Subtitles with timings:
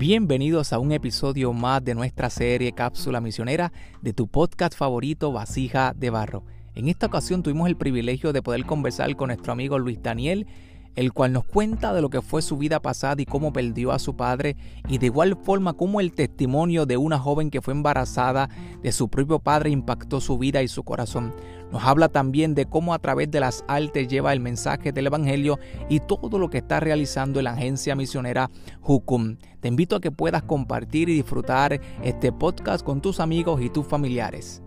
[0.00, 3.70] Bienvenidos a un episodio más de nuestra serie Cápsula Misionera
[4.00, 6.42] de tu podcast favorito Vasija de Barro.
[6.74, 10.46] En esta ocasión tuvimos el privilegio de poder conversar con nuestro amigo Luis Daniel,
[10.96, 13.98] el cual nos cuenta de lo que fue su vida pasada y cómo perdió a
[13.98, 14.56] su padre,
[14.88, 18.48] y de igual forma cómo el testimonio de una joven que fue embarazada
[18.82, 21.32] de su propio padre impactó su vida y su corazón.
[21.70, 25.58] Nos habla también de cómo a través de las artes lleva el mensaje del Evangelio
[25.88, 28.50] y todo lo que está realizando la agencia misionera
[28.82, 29.36] Hukum.
[29.60, 33.86] Te invito a que puedas compartir y disfrutar este podcast con tus amigos y tus
[33.86, 34.62] familiares.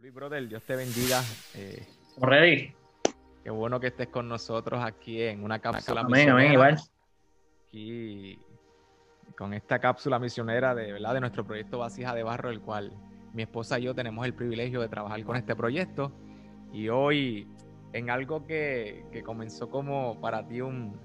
[0.00, 1.22] Luis Brother, Dios te bendiga.
[1.56, 1.84] Eh,
[2.20, 2.72] ready.
[3.42, 6.78] Qué bueno que estés con nosotros aquí en una cápsula amén, Amén, igual.
[7.66, 8.38] Aquí
[9.36, 11.14] con esta cápsula misionera de, ¿verdad?
[11.14, 12.92] de nuestro proyecto Vasija de Barro, el cual
[13.32, 16.12] mi esposa y yo tenemos el privilegio de trabajar con este proyecto.
[16.72, 17.46] Y hoy,
[17.92, 20.98] en algo que, comenzó como para ti un,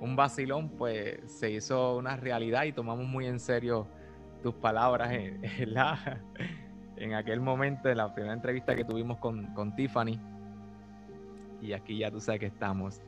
[0.00, 3.86] un vacilón, pues se hizo una realidad y tomamos muy en serio
[4.42, 6.20] tus palabras en, la,
[6.96, 10.18] en aquel momento, en la primera entrevista que tuvimos con, con Tiffany.
[11.62, 13.00] Y aquí ya tú sabes que estamos.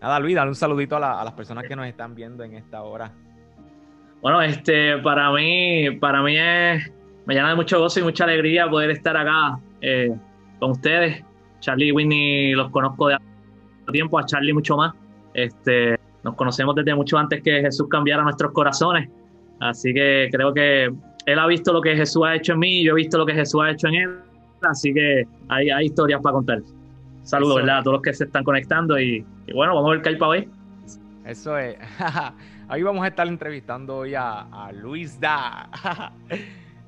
[0.00, 3.12] Nada, Luis, dale un saludito a, las personas que nos están viendo en esta hora.
[4.22, 6.90] Bueno, este, para mí, para mí es,
[7.26, 10.14] me llena de mucho gozo y mucha alegría poder estar acá eh,
[10.58, 11.24] con ustedes.
[11.60, 13.18] Charlie y Whitney los conozco de
[13.92, 14.94] tiempo, a Charlie mucho más.
[15.34, 19.08] Este, nos conocemos desde mucho antes que Jesús cambiara nuestros corazones.
[19.60, 20.92] Así que creo que
[21.26, 23.34] él ha visto lo que Jesús ha hecho en mí, yo he visto lo que
[23.34, 24.18] Jesús ha hecho en él.
[24.62, 26.58] Así que hay, hay historias para contar.
[27.28, 27.80] Saludos, ¿verdad?
[27.80, 30.16] A todos los que se están conectando y, y bueno, vamos a ver qué hay
[30.16, 30.48] para hoy.
[31.26, 31.76] Eso es.
[32.68, 35.68] Ahí vamos a estar entrevistando hoy a, Luis Da.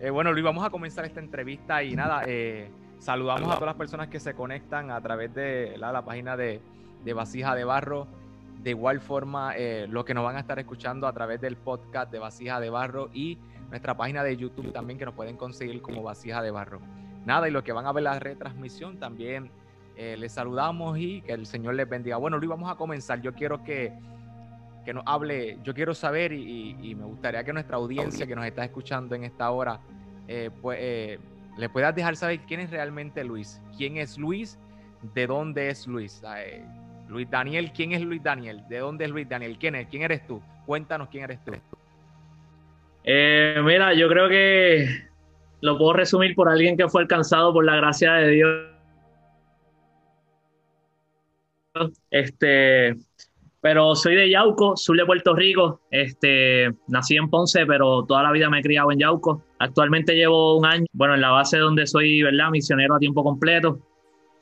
[0.03, 3.75] Eh, bueno, Luis, vamos a comenzar esta entrevista y nada, eh, saludamos a todas las
[3.75, 6.63] personas que se conectan a través de la, página de,
[7.15, 8.07] Vasija de Barro.
[8.63, 12.11] De igual forma, eh, los que nos van a estar escuchando a través del podcast
[12.11, 13.37] de Vasija de Barro y
[13.69, 16.81] nuestra página de YouTube también que nos pueden conseguir como Vasija de Barro.
[17.27, 19.51] Nada, y los que van a ver la retransmisión también
[20.19, 22.17] les saludamos y que el Señor les bendiga.
[22.17, 23.21] Bueno, Luis, vamos a comenzar.
[23.21, 23.93] Yo quiero que
[24.85, 28.65] que nos hable, yo quiero saber y, me gustaría que nuestra audiencia que nos está
[28.65, 29.81] escuchando en esta hora,
[30.29, 31.19] eh, pues eh,
[31.57, 34.59] le puedas dejar saber quién es realmente Luis, quién es Luis,
[35.15, 36.23] de dónde es Luis.
[36.37, 36.65] Eh,
[37.09, 38.63] Luis Daniel, ¿quién es Luis Daniel?
[38.69, 39.57] ¿De dónde es Luis Daniel?
[39.59, 39.89] ¿Quién es?
[39.89, 40.41] ¿Quién eres tú?
[40.67, 41.53] Cuéntanos quién eres tú.
[43.05, 44.87] mira, yo creo que
[45.61, 48.70] lo puedo resumir por alguien que fue alcanzado por la gracia de Dios.
[52.11, 52.97] Este,
[53.61, 55.81] pero soy de Yauco, sur de Puerto Rico.
[55.91, 59.43] Este, nací en Ponce, pero toda la vida me he criado en Yauco.
[59.59, 62.51] Actualmente llevo un año, bueno, en la base donde soy, ¿verdad?
[62.51, 63.79] Misionero a tiempo completo,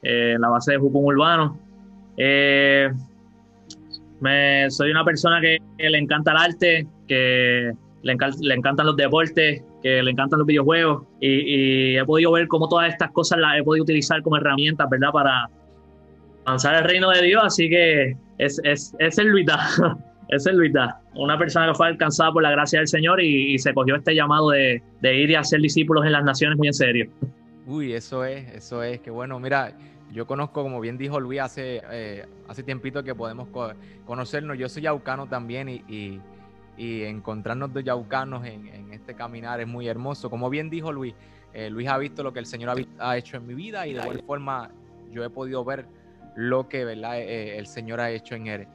[0.02, 1.58] eh, en la base de Jucum Urbano.
[2.16, 2.90] Eh,
[4.20, 7.72] me, soy una persona que, le encanta el arte, que
[8.02, 12.48] le, le, encantan los deportes, que le encantan los videojuegos y, y, he podido ver
[12.48, 15.10] cómo todas estas cosas las he podido utilizar como herramientas, ¿verdad?
[15.12, 15.48] Para
[16.48, 17.42] avanzar el reino de Dios.
[17.44, 19.58] Así que es, es, es el Luisda,
[20.28, 23.72] es el Luisda, una persona que fue alcanzada por la gracia del Señor y, se
[23.74, 27.10] cogió este llamado de, ir y hacer discípulos en las naciones muy en serio.
[27.66, 29.72] Uy, eso es, eso es, que bueno, mira,
[30.10, 33.48] yo conozco, como bien dijo Luis hace, eh, hace tiempito que podemos
[34.06, 39.66] conocernos, yo soy yaucano también y, y, encontrarnos de yaucanos en, en, este caminar es
[39.66, 40.30] muy hermoso.
[40.30, 41.12] Como bien dijo Luis,
[41.52, 43.94] eh, Luis ha visto lo que el Señor ha, ha hecho en mi vida y
[43.94, 44.70] de igual forma
[45.10, 45.86] yo he podido ver
[46.38, 47.18] lo que ¿verdad?
[47.18, 48.68] Eh, eh, el Señor ha hecho en él.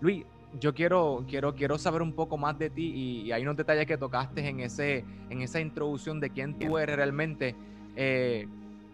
[0.00, 0.24] Luis,
[0.58, 3.96] yo quiero, quiero, quiero saber un poco más de ti y, hay unos detalles que
[3.96, 7.54] tocaste en, ese, en esa introducción de quién tú eres realmente.
[7.94, 8.48] Eh,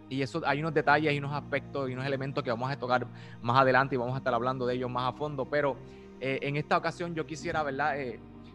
[0.09, 3.07] y eso hay unos detalles y unos aspectos y unos elementos que vamos a tocar
[3.41, 5.45] más adelante y vamos a estar hablando de ellos más a fondo.
[5.45, 5.75] Pero
[6.19, 7.95] en esta ocasión yo quisiera, ¿verdad?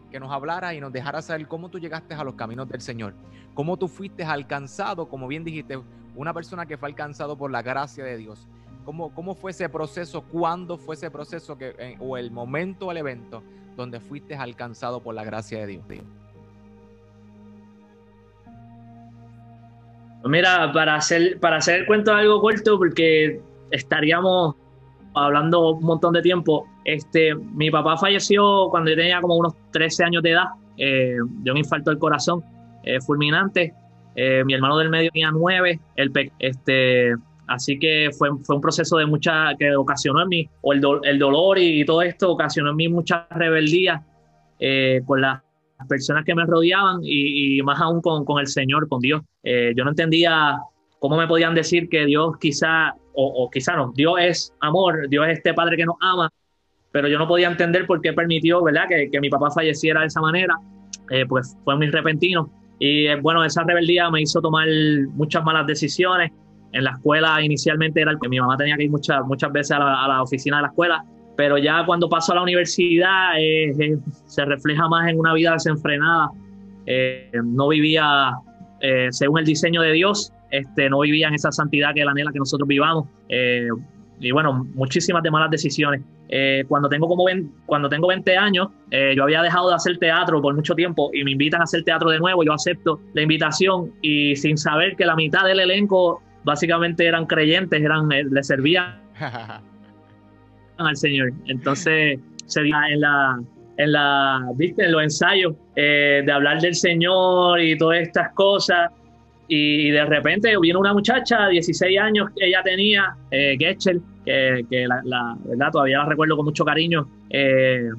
[0.09, 3.13] que nos hablara y nos dejara saber cómo tú llegaste a los caminos del Señor,
[3.53, 5.79] cómo tú fuiste alcanzado, como bien dijiste,
[6.15, 8.47] una persona que fue alcanzado por la gracia de Dios.
[8.85, 10.21] ¿Cómo, ¿Cómo fue ese proceso?
[10.23, 13.43] ¿Cuándo fue ese proceso que, eh, o el momento o el evento
[13.75, 15.83] donde fuiste alcanzado por la gracia de Dios?
[20.25, 23.41] Mira, para hacer, para hacer el cuento algo corto, porque
[23.71, 24.55] estaríamos
[25.15, 26.67] hablando un montón de tiempo.
[26.85, 30.47] Este, mi papá falleció cuando yo tenía como unos 13 años de edad,
[30.77, 32.43] eh, de un infarto del corazón
[32.83, 33.73] eh, fulminante.
[34.15, 37.15] Eh, mi hermano del medio tenía 9, el, este,
[37.47, 41.19] Así que fue, fue un proceso de mucha, que ocasionó en mí, o el, el
[41.19, 44.03] dolor y, todo esto ocasionó en mí mucha rebeldía
[44.59, 45.41] eh, con las
[45.87, 49.21] personas que me rodeaban y, más aún con, con, el Señor, con Dios.
[49.43, 50.59] Eh, yo no entendía
[50.99, 55.27] cómo me podían decir que Dios quizá, o, o, quizá no, Dios es amor, Dios
[55.27, 56.29] es este Padre que nos ama,
[56.93, 60.07] pero yo no podía entender por qué permitió, ¿verdad?, que, que mi papá falleciera de
[60.07, 60.55] esa manera,
[61.09, 62.49] eh, pues fue muy repentino.
[62.79, 64.67] Y eh, bueno, esa rebeldía me hizo tomar
[65.13, 66.31] muchas malas decisiones.
[66.73, 69.71] En la escuela inicialmente era el que mi mamá tenía que ir muchas, muchas veces
[69.71, 71.05] a la, a la oficina de la escuela,
[71.37, 76.29] pero ya cuando paso a la universidad eh, se refleja más en una vida desenfrenada.
[77.43, 78.31] no vivía
[79.11, 82.39] según el diseño de Dios, este, no vivía en esa santidad que él anhela que
[82.39, 83.05] nosotros vivamos
[84.23, 86.01] y bueno, muchísimas de malas decisiones.
[86.29, 87.25] Eh, cuando, tengo como
[87.65, 91.23] cuando tengo 20 años, eh, yo había dejado de hacer teatro por mucho tiempo y
[91.23, 95.05] me invitan a hacer teatro de nuevo, yo acepto la invitación y sin saber que
[95.05, 98.99] la mitad del elenco básicamente eran creyentes, eran, eh, le servían
[100.77, 101.31] al Señor.
[101.47, 103.39] Entonces, se en la,
[103.77, 104.85] en la, ¿viste?
[104.85, 108.91] En los ensayos de hablar del Señor y todas estas cosas.
[109.47, 115.71] Y de repente viene una muchacha, 16 años ella tenía, eh, Getchel, que, la, verdad
[115.71, 117.07] todavía la recuerdo con mucho cariño.
[117.29, 117.89] Eh,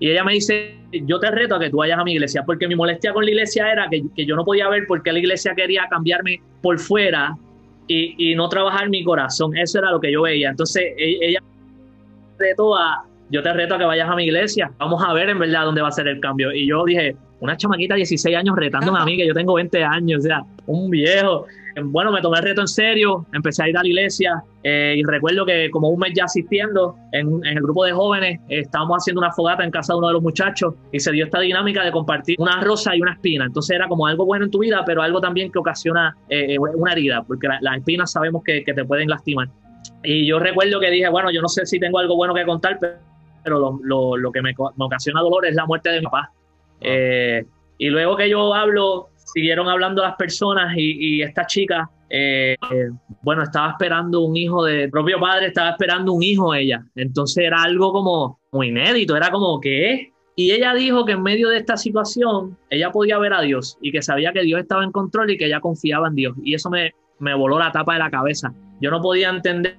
[0.00, 2.66] y ella me dice, yo te reto a que tú vayas a mi iglesia, porque
[2.66, 5.18] mi molestia con la iglesia era que, que yo no podía ver por qué la
[5.18, 7.36] iglesia quería cambiarme por fuera
[7.86, 9.56] y, y, no trabajar mi corazón.
[9.56, 10.50] Eso era lo que yo veía.
[10.50, 14.70] Entonces e, ella me retó a, yo te reto a que vayas a mi iglesia,
[14.78, 16.52] vamos a ver en verdad dónde va a ser el cambio.
[16.52, 19.84] Y yo dije, una chamaquita de 16 años retándome a mí, que yo tengo 20
[19.84, 21.46] años, o sea, un viejo.
[21.84, 25.02] Bueno, me tomé el reto en serio, empecé a ir a la iglesia eh, y
[25.04, 29.30] recuerdo que como un mes ya asistiendo en, el grupo de jóvenes, estábamos haciendo una
[29.30, 32.36] fogata en casa de uno de los muchachos y se dio esta dinámica de compartir
[32.38, 33.44] una rosa y una espina.
[33.44, 36.92] Entonces era como algo bueno en tu vida, pero algo también que ocasiona eh, una
[36.92, 39.48] herida, porque las espinas sabemos que, te pueden lastimar.
[40.02, 42.78] Y yo recuerdo que dije, bueno, yo no sé si tengo algo bueno que contar,
[43.44, 46.32] pero lo, que me, me, ocasiona dolor es la muerte de mi papá.
[46.80, 47.44] Eh,
[47.78, 52.56] y luego que yo hablo, siguieron hablando las personas y, esta chica, eh,
[53.22, 56.84] bueno, estaba esperando un hijo de propio padre, estaba esperando un hijo ella.
[56.94, 61.48] Entonces era algo como muy inédito, era como que Y ella dijo que en medio
[61.48, 64.92] de esta situación ella podía ver a Dios y que sabía que Dios estaba en
[64.92, 66.36] control y que ella confiaba en Dios.
[66.42, 68.52] Y eso me, me voló la tapa de la cabeza.
[68.80, 69.78] Yo no podía entender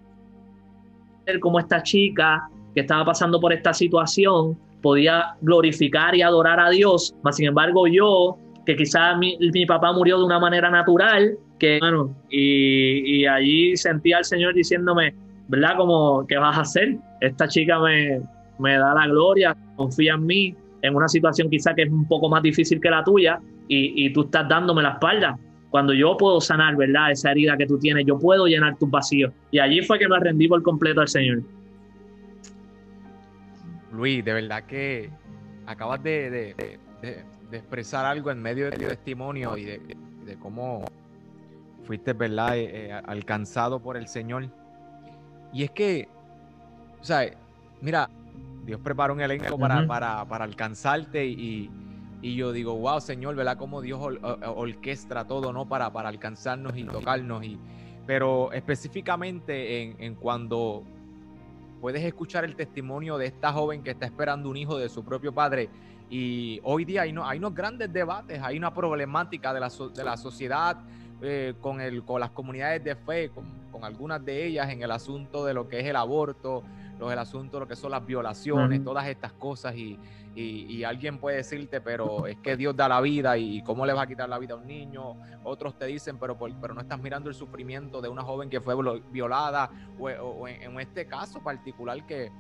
[1.40, 7.16] cómo esta chica que estaba pasando por esta situación podía glorificar y adorar a Dios,
[7.24, 12.16] mas sin embargo yo, que quizás mi, papá murió de una manera natural, que bueno,
[12.30, 15.16] y, y, allí sentía al Señor diciéndome,
[15.48, 15.78] ¿verdad?
[15.78, 16.98] Como, ¿qué vas a hacer?
[17.22, 18.22] Esta chica me,
[18.60, 22.30] me da la gloria, confía en mí, en una situación quizá que es un poco
[22.30, 25.38] más difícil que la tuya, y, y tú estás dándome la espalda.
[25.70, 27.12] Cuando yo puedo sanar, ¿verdad?
[27.12, 29.34] Esa herida que tú tienes, yo puedo llenar tus vacíos.
[29.52, 31.42] Y allí fue que me rendí por completo al Señor.
[33.98, 35.10] Luis, de verdad que
[35.66, 36.78] acabas de,
[37.52, 40.86] expresar algo en medio de tu testimonio y de, cómo
[41.84, 44.50] fuiste, ¿verdad?, eh, eh, alcanzado por el Señor.
[45.52, 46.08] Y es que,
[47.02, 47.28] o sea,
[47.82, 48.08] mira,
[48.66, 51.72] Dios preparó un elenco para, para, alcanzarte y,
[52.22, 53.58] yo digo, wow, Señor, ¿verdad?
[53.58, 54.00] Cómo Dios
[54.46, 55.68] orquestra todo, ¿no?
[55.68, 57.44] Para, para alcanzarnos y tocarnos.
[57.44, 57.58] Y,
[58.06, 60.84] pero específicamente en, en cuando
[61.82, 65.34] puedes escuchar el testimonio de esta joven que está esperando un hijo de su propio
[65.34, 65.70] padre.
[66.10, 70.04] Y hoy día hay, no, hay unos grandes debates, hay una problemática de la, de
[70.04, 70.78] la sociedad
[71.22, 74.92] eh, con, el, con las comunidades de fe, con, con, algunas de ellas en el
[74.92, 76.64] asunto de lo que es el aborto,
[77.00, 79.76] lo, el asunto de lo que son las violaciones, todas estas cosas.
[79.76, 80.00] Y,
[80.40, 84.04] y, alguien puede decirte, pero es que Dios da la vida y cómo le va
[84.04, 85.16] a quitar la vida a un niño.
[85.44, 88.76] Otros te dicen, pero, pero no estás mirando el sufrimiento de una joven que fue
[89.12, 92.32] violada o, en, este caso particular que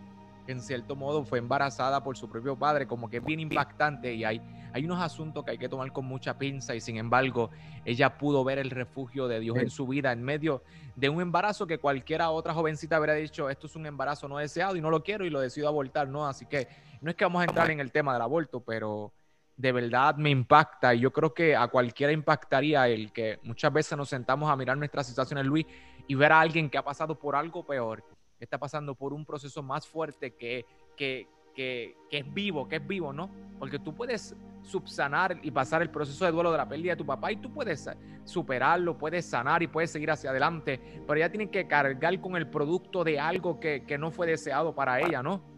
[0.45, 4.23] en cierto modo fue embarazada por su propio padre, como que es bien impactante y
[4.23, 7.49] hay, hay unos asuntos que hay que tomar con mucha pinza y sin embargo
[7.83, 10.63] ella pudo ver el refugio de Dios en su vida en medio
[10.95, 14.77] de un embarazo que cualquiera otra jovencita habría dicho, esto es un embarazo no deseado
[14.77, 16.25] y no lo quiero y lo decido abortar, ¿no?
[16.25, 16.67] Así que
[17.01, 19.13] no es que vamos a entrar en el tema del aborto, pero
[19.57, 23.97] de verdad me impacta y yo creo que a cualquiera impactaría el que muchas veces
[23.97, 25.65] nos sentamos a mirar nuestras situaciones, Luis,
[26.07, 28.03] y ver a alguien que ha pasado por algo peor,
[28.37, 32.75] que está pasando por un proceso más fuerte que, que, que, que es vivo, que
[32.75, 33.31] es vivo, ¿no?
[33.57, 37.05] Porque tú puedes subsanar y pasar el proceso de duelo de la pérdida de tu
[37.05, 37.89] papá y tú puedes
[38.25, 42.47] superarlo, puedes sanar y puedes seguir hacia adelante, pero ella tiene que cargar con el
[42.47, 45.56] producto de algo que, que no fue deseado para ella, ¿no?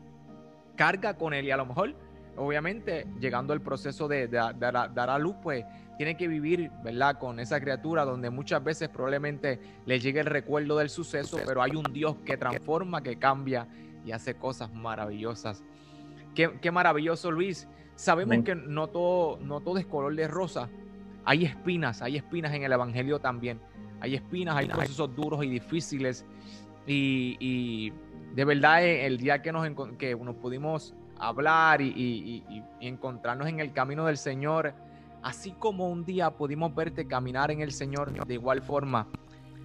[0.79, 1.93] Carga con él y a lo mejor,
[2.37, 5.65] obviamente, llegando al proceso de, dar a luz, pues
[5.97, 7.19] tiene que vivir, ¿verdad?
[7.19, 11.71] Con esa criatura donde muchas veces probablemente le llegue el recuerdo del suceso, pero hay
[11.75, 13.67] un Dios que transforma, que cambia
[14.05, 15.65] y hace cosas maravillosas.
[16.33, 17.67] Qué, maravilloso, Luis.
[17.97, 20.69] Sabemos que no todo, no todo es color de rosa.
[21.25, 23.59] Hay espinas, hay espinas en el Evangelio también.
[23.99, 26.25] Hay espinas, hay procesos duros y difíciles
[26.87, 27.91] Y,
[28.35, 29.67] de verdad eh, el día que nos,
[29.97, 32.43] que nos pudimos hablar y,
[32.79, 34.73] encontrarnos en el camino del Señor,
[35.21, 39.07] así como un día pudimos verte caminar en el Señor, de igual forma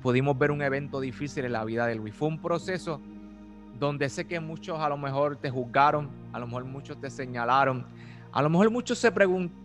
[0.03, 2.15] pudimos ver un evento difícil en la vida de Luis.
[2.15, 3.01] Fue un proceso
[3.79, 7.87] donde sé que muchos a lo mejor te juzgaron, a lo mejor muchos te señalaron,
[8.33, 9.13] a lo mejor muchos se,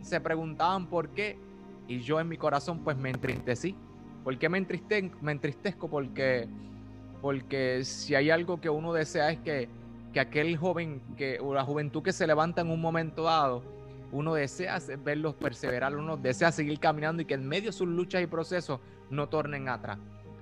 [0.01, 1.37] se preguntaban por qué
[1.89, 3.75] y yo en mi corazón pues me entristecí.
[4.23, 4.65] ¿Por qué me,
[5.21, 5.89] me entristezco?
[5.89, 6.47] Porque,
[7.21, 9.69] porque si hay algo que uno desea es que,
[10.13, 13.63] que aquel joven, que, o la juventud que se levanta en un momento dado,
[14.11, 18.23] uno desea verlos perseverar, uno desea seguir caminando y que en medio de sus luchas
[18.23, 19.99] y procesos no tornen atrás.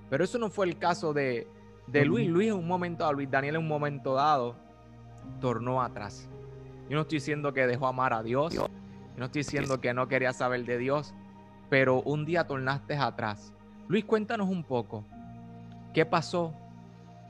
[0.09, 1.47] Pero eso no fue el caso de,
[1.87, 2.29] de Luis.
[2.29, 4.55] Luis en un momento dado, Luis Daniel en un momento dado,
[5.41, 6.29] tornó atrás.
[6.89, 8.53] Yo no estoy diciendo que dejó amar a Dios.
[8.53, 8.67] Yo
[9.17, 11.13] no estoy diciendo que no quería saber de Dios.
[11.69, 13.53] Pero un día tornaste atrás.
[13.89, 15.03] Luis, cuéntanos un poco.
[15.93, 16.53] ¿Qué pasó?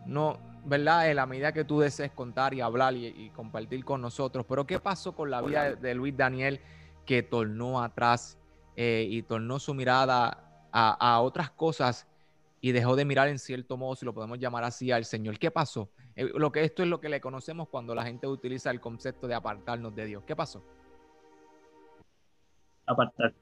[0.07, 1.09] No, ¿verdad?
[1.09, 4.45] En la medida que tú desees contar y hablar y, compartir con nosotros.
[4.47, 6.59] Pero ¿qué pasó con la vida de, Luis Daniel
[7.05, 8.37] que tornó atrás
[8.75, 12.07] eh, y tornó su mirada a, otras cosas
[12.59, 15.39] y dejó de mirar en cierto modo, si lo podemos llamar así, al Señor.
[15.39, 15.89] ¿Qué pasó?
[16.15, 19.27] Eh, lo que esto es lo que le conocemos cuando la gente utiliza el concepto
[19.27, 20.23] de apartarnos de Dios.
[20.25, 20.63] ¿Qué pasó?
[22.85, 23.33] Apartar.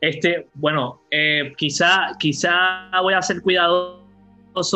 [0.00, 4.03] Este, bueno, eh, quizá, quizá voy a ser cuidadoso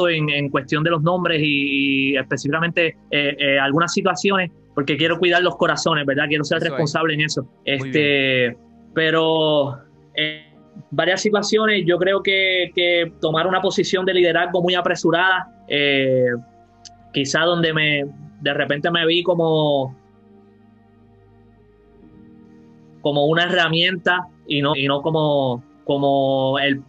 [0.08, 5.56] en, en cuestión de los nombres y, específicamente eh, algunas situaciones, porque quiero cuidar los
[5.56, 6.24] corazones, ¿verdad?
[6.28, 7.48] Quiero ser responsable en eso.
[7.64, 8.56] Este,
[8.94, 9.78] pero
[10.90, 16.30] varias situaciones, yo creo que, tomar una posición de liderazgo muy apresurada, eh,
[17.12, 18.04] quizá donde me
[18.40, 19.96] de repente me vi como
[23.00, 26.82] como una herramienta y no, y no como, como el,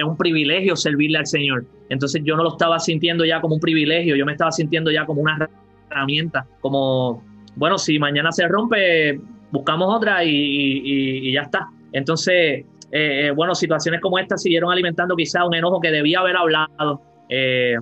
[0.00, 1.64] es un privilegio servirle al Señor.
[1.88, 5.06] Entonces yo no lo estaba sintiendo ya como un privilegio, yo me estaba sintiendo ya
[5.06, 5.48] como una
[5.90, 7.22] herramienta, como,
[7.56, 11.68] bueno, si mañana se rompe, buscamos otra y, y ya está.
[11.92, 16.36] Entonces, eh, eh, bueno, situaciones como esta siguieron alimentando quizá un enojo que debía haber
[16.36, 17.76] hablado, eh,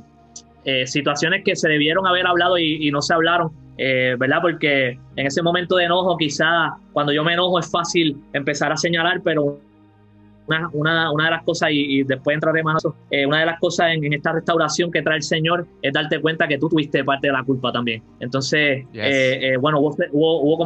[0.85, 4.39] situaciones que se debieron haber hablado y, no se hablaron, ¿verdad?
[4.43, 8.77] Porque en ese momento de enojo quizá cuando yo me enojo es fácil empezar a
[8.77, 9.59] señalar, pero
[10.49, 14.13] una, una, una, de las cosas, y, después entraré más, una de las cosas en,
[14.13, 17.45] esta restauración que trae el Señor es darte cuenta que tú tuviste parte de la
[17.45, 18.03] culpa también.
[18.21, 18.85] Entonces,
[19.61, 20.59] bueno, hubo, hubo,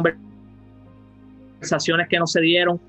[1.59, 2.79] conversaciones que no se dieron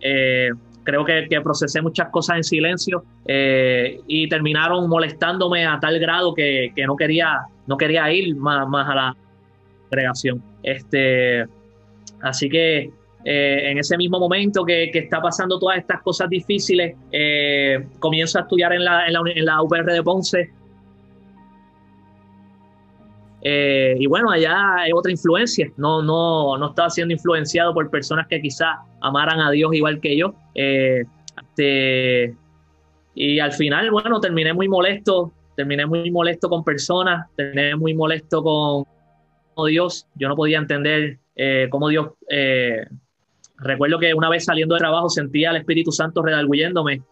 [0.84, 6.72] creo que, procesé muchas cosas en silencio eh, y terminaron molestándome a tal grado que,
[6.86, 9.16] no, quería, no quería ir más, más a la
[9.88, 10.42] congregación.
[10.62, 11.46] Este,
[12.22, 12.92] así que
[13.24, 18.42] eh, en ese mismo momento que, está pasando todas estas cosas difíciles, eh, comienzo a
[18.42, 20.50] estudiar en la, en, la, UPR de Ponce
[23.46, 25.70] eh, y bueno, allá hay otra influencia.
[25.76, 30.16] No, no, no estaba siendo influenciado por personas que quizás amaran a Dios igual que
[30.16, 30.34] yo.
[30.54, 31.04] Eh,
[31.36, 32.34] este,
[33.14, 35.30] y al final, bueno, terminé muy molesto.
[35.56, 37.26] Terminé muy molesto con personas.
[37.36, 38.84] Terminé muy molesto con,
[39.68, 40.08] Dios.
[40.14, 41.18] Yo no podía entender
[41.70, 42.08] cómo Dios.
[43.58, 47.02] Recuerdo que una vez saliendo de trabajo sentía al Espíritu Santo redarguyéndome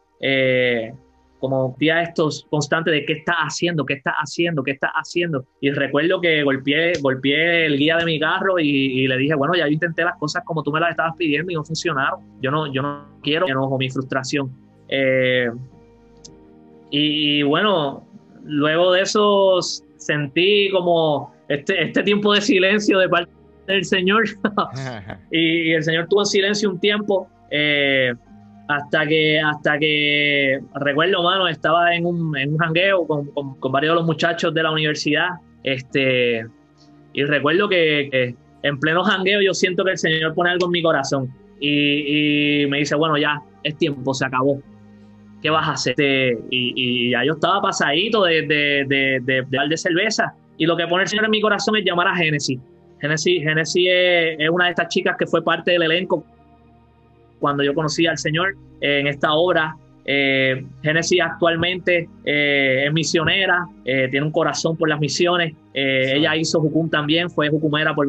[1.42, 5.44] como día estos constantes de qué está haciendo, qué está haciendo, qué está haciendo.
[5.60, 9.66] Y recuerdo que golpeé, golpeé el guía de mi carro y, le dije, bueno, ya
[9.66, 12.20] yo intenté las cosas como tú me las estabas pidiendo y no funcionaron.
[12.40, 14.52] Yo no, yo no quiero mi frustración.
[14.88, 15.50] Eh,
[16.92, 18.06] y, bueno,
[18.44, 19.58] luego de eso
[19.96, 23.32] sentí como este, este tiempo de silencio de parte
[23.66, 24.24] del Señor.
[25.30, 27.28] y, el Señor tuvo en silencio un tiempo.
[27.50, 28.12] Eh,
[28.68, 33.92] hasta que, hasta que recuerdo, mano, estaba en un, en un jangueo con, con, varios
[33.92, 35.28] de los muchachos de la universidad,
[35.62, 36.46] este,
[37.12, 40.82] y recuerdo que, en pleno jangueo yo siento que el Señor pone algo en mi
[40.82, 41.28] corazón
[41.60, 44.60] y, me dice, bueno, ya es tiempo, se acabó.
[45.42, 45.92] ¿Qué vas a hacer?
[45.92, 50.32] Este, y, y, ya yo estaba pasadito de, de, de, de, de cerveza.
[50.56, 52.60] Y lo que pone el Señor en mi corazón es llamar a Génesis.
[53.02, 56.24] Génesis, Génesis es, es, una de estas chicas que fue parte del elenco
[57.42, 59.76] cuando yo conocí al Señor eh, en esta obra.
[60.04, 65.52] Eh, Génesis actualmente eh, es misionera, tiene un corazón por las misiones.
[65.74, 68.06] Ella hizo Jucum también, fue Jucumera por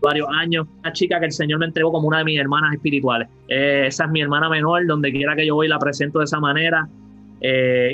[0.00, 0.66] varios años.
[0.80, 3.28] Una chica que el Señor me entregó como una de mis hermanas espirituales.
[3.46, 6.88] esa es mi hermana menor, donde quiera que yo voy la presento de esa manera.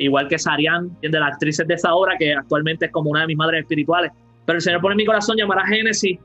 [0.00, 3.26] igual que Sarian, de las actrices de esa obra, que actualmente es como una de
[3.26, 4.12] mis madres espirituales.
[4.46, 6.18] Pero el Señor pone en mi corazón llamar a Génesis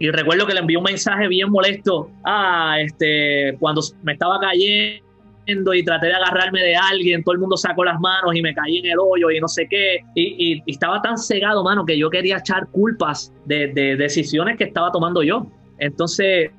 [0.00, 5.74] y recuerdo que le envié un mensaje bien molesto, ah, este, cuando me estaba cayendo
[5.74, 8.78] y traté de agarrarme de alguien, todo el mundo sacó las manos y me caí
[8.78, 9.98] en el hoyo y no sé qué.
[10.14, 14.90] Y, estaba tan cegado, mano, que yo quería echar culpas de, de decisiones que estaba
[14.90, 15.46] tomando yo.
[15.78, 16.50] Entonces,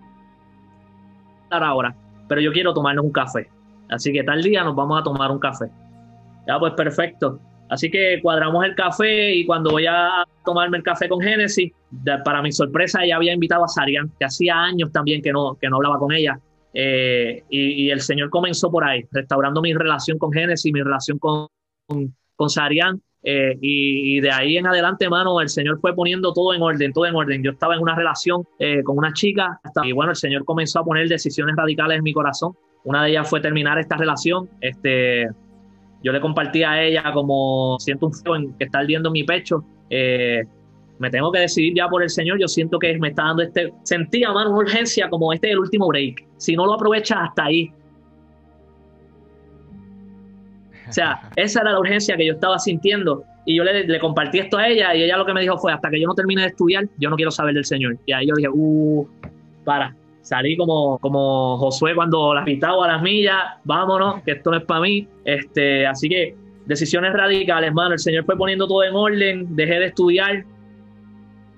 [1.50, 1.96] ahora,
[2.28, 3.50] pero yo quiero tomarnos un café.
[3.90, 5.66] Así que tal día nos vamos a tomar un café.
[6.48, 7.40] Ya, pues perfecto.
[7.72, 11.72] Así que cuadramos el café y cuando voy a tomarme el café con Génesis,
[12.26, 15.70] para mi sorpresa, ella había invitado a Sarian, que hacía años también que no, que
[15.70, 16.38] no hablaba con ella.
[16.74, 21.48] Eh, y, el Señor comenzó por ahí, restaurando mi relación con Génesis, mi relación con,
[22.36, 23.02] con, Sarian.
[23.24, 27.06] Eh, y, de ahí en adelante, hermano, el Señor fue poniendo todo en orden, todo
[27.06, 27.42] en orden.
[27.42, 30.84] Yo estaba en una relación eh, con una chica y bueno, el Señor comenzó a
[30.84, 32.52] poner decisiones radicales en mi corazón.
[32.84, 34.50] Una de ellas fue terminar esta relación.
[34.60, 35.30] Este,
[36.04, 39.64] yo le compartí a ella como siento un frío que está ardiendo en mi pecho
[41.02, 43.74] me tengo que decidir ya por el Señor, yo siento que me está dando este,
[43.82, 46.24] sentía, mano, una urgencia como este es el último break.
[46.38, 47.72] Si no lo aprovechas hasta ahí.
[50.88, 53.24] O sea, esa era la urgencia que yo estaba sintiendo.
[53.48, 55.90] Y yo le, compartí esto a ella y ella lo que me dijo fue, hasta
[55.90, 57.98] que yo no termine de estudiar, yo no quiero saber del Señor.
[58.06, 59.08] Y ahí yo dije, uh,
[59.66, 59.96] para.
[60.22, 64.66] Salí como, como Josué cuando las pitaba a las millas, vámonos, que esto no es
[64.66, 65.08] para mí.
[65.26, 66.36] Este, así que
[66.66, 67.94] decisiones radicales, hermano.
[67.94, 70.46] El Señor fue poniendo todo en orden, dejé de estudiar,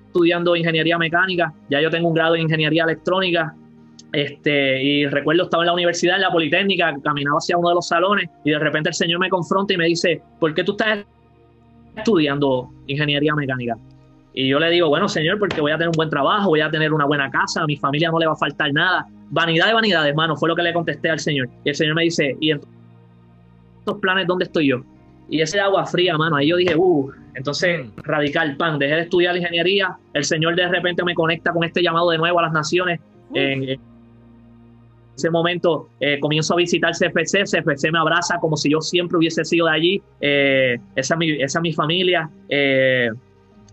[0.06, 3.54] estudiando ingeniería mecánica, ya yo tengo un grado en ingeniería electrónica.
[4.12, 7.88] Este, y recuerdo, estaba en la universidad, en la Politécnica, caminaba hacia uno de los
[7.88, 11.04] salones y de repente el señor me confronta y me dice, ¿por qué tú estás
[11.96, 13.76] estudiando ingeniería mecánica?
[14.34, 16.70] Y yo le digo, bueno, señor, porque voy a tener un buen trabajo, voy a
[16.70, 19.06] tener una buena casa, a mi familia no le va a faltar nada.
[19.30, 21.48] Vanidad de vanidad, hermano, fue lo que le contesté al señor.
[21.64, 22.60] Y el señor me dice, ¿y en
[23.78, 24.82] estos planes dónde estoy yo?
[25.28, 29.36] Y ese agua fría, mano, ahí yo dije, uh, entonces, radical, pan, dejé de estudiar
[29.36, 33.00] ingeniería, el Señor de repente me conecta con este llamado de nuevo a las naciones.
[33.32, 33.78] En,
[35.16, 39.44] ese momento eh, comienzo a visitar CFC, CFC me abraza como si yo siempre hubiese
[39.44, 42.28] sido de allí, eh, esa, es mi, esa mi familia.
[42.48, 43.10] Eh,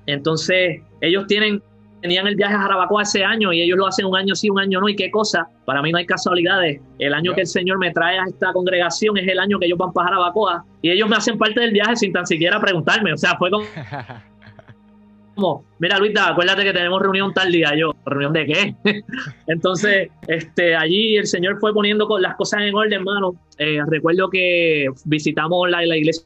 [0.05, 1.61] entonces, ellos tienen
[2.01, 4.59] tenían el viaje a Jarabacoa ese año y ellos lo hacen un año sí, un
[4.59, 4.89] año no.
[4.89, 5.47] ¿Y qué cosa?
[5.65, 6.81] Para mí no hay casualidades.
[6.99, 9.77] El año que el Señor me trae a esta congregación es el año que ellos
[9.77, 13.13] van para Jarabacoa y ellos me hacen parte del viaje sin tan siquiera preguntarme.
[13.13, 13.65] O sea, fue como...
[15.35, 17.73] como mira Luisa, acuérdate que tenemos reunión tal día.
[17.77, 18.75] Yo, ¿reunión de qué?
[19.47, 23.35] Entonces, este, allí el Señor fue poniendo las cosas en orden, hermano.
[23.57, 26.25] Eh, recuerdo que visitamos la, la iglesia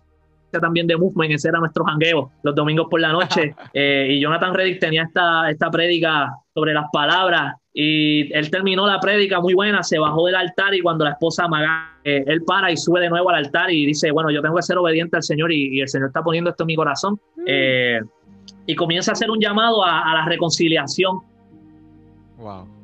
[0.59, 3.55] también de Movement, ese era nuestro jangueo los domingos por la noche.
[3.77, 9.01] Eh, y Jonathan Reddick tenía esta, esta prédica sobre las palabras y él terminó la
[9.01, 12.71] prédica muy buena, se bajó del altar y cuando la esposa Maga, eh, él para
[12.71, 15.23] y sube de nuevo al altar y dice, bueno, yo tengo que ser obediente al
[15.23, 17.19] Señor y, el Señor está poniendo esto en mi corazón.
[17.35, 17.43] Mm.
[17.47, 17.99] Eh,
[18.65, 21.19] y comienza a hacer un llamado a, a la reconciliación.
[22.37, 22.74] Wow.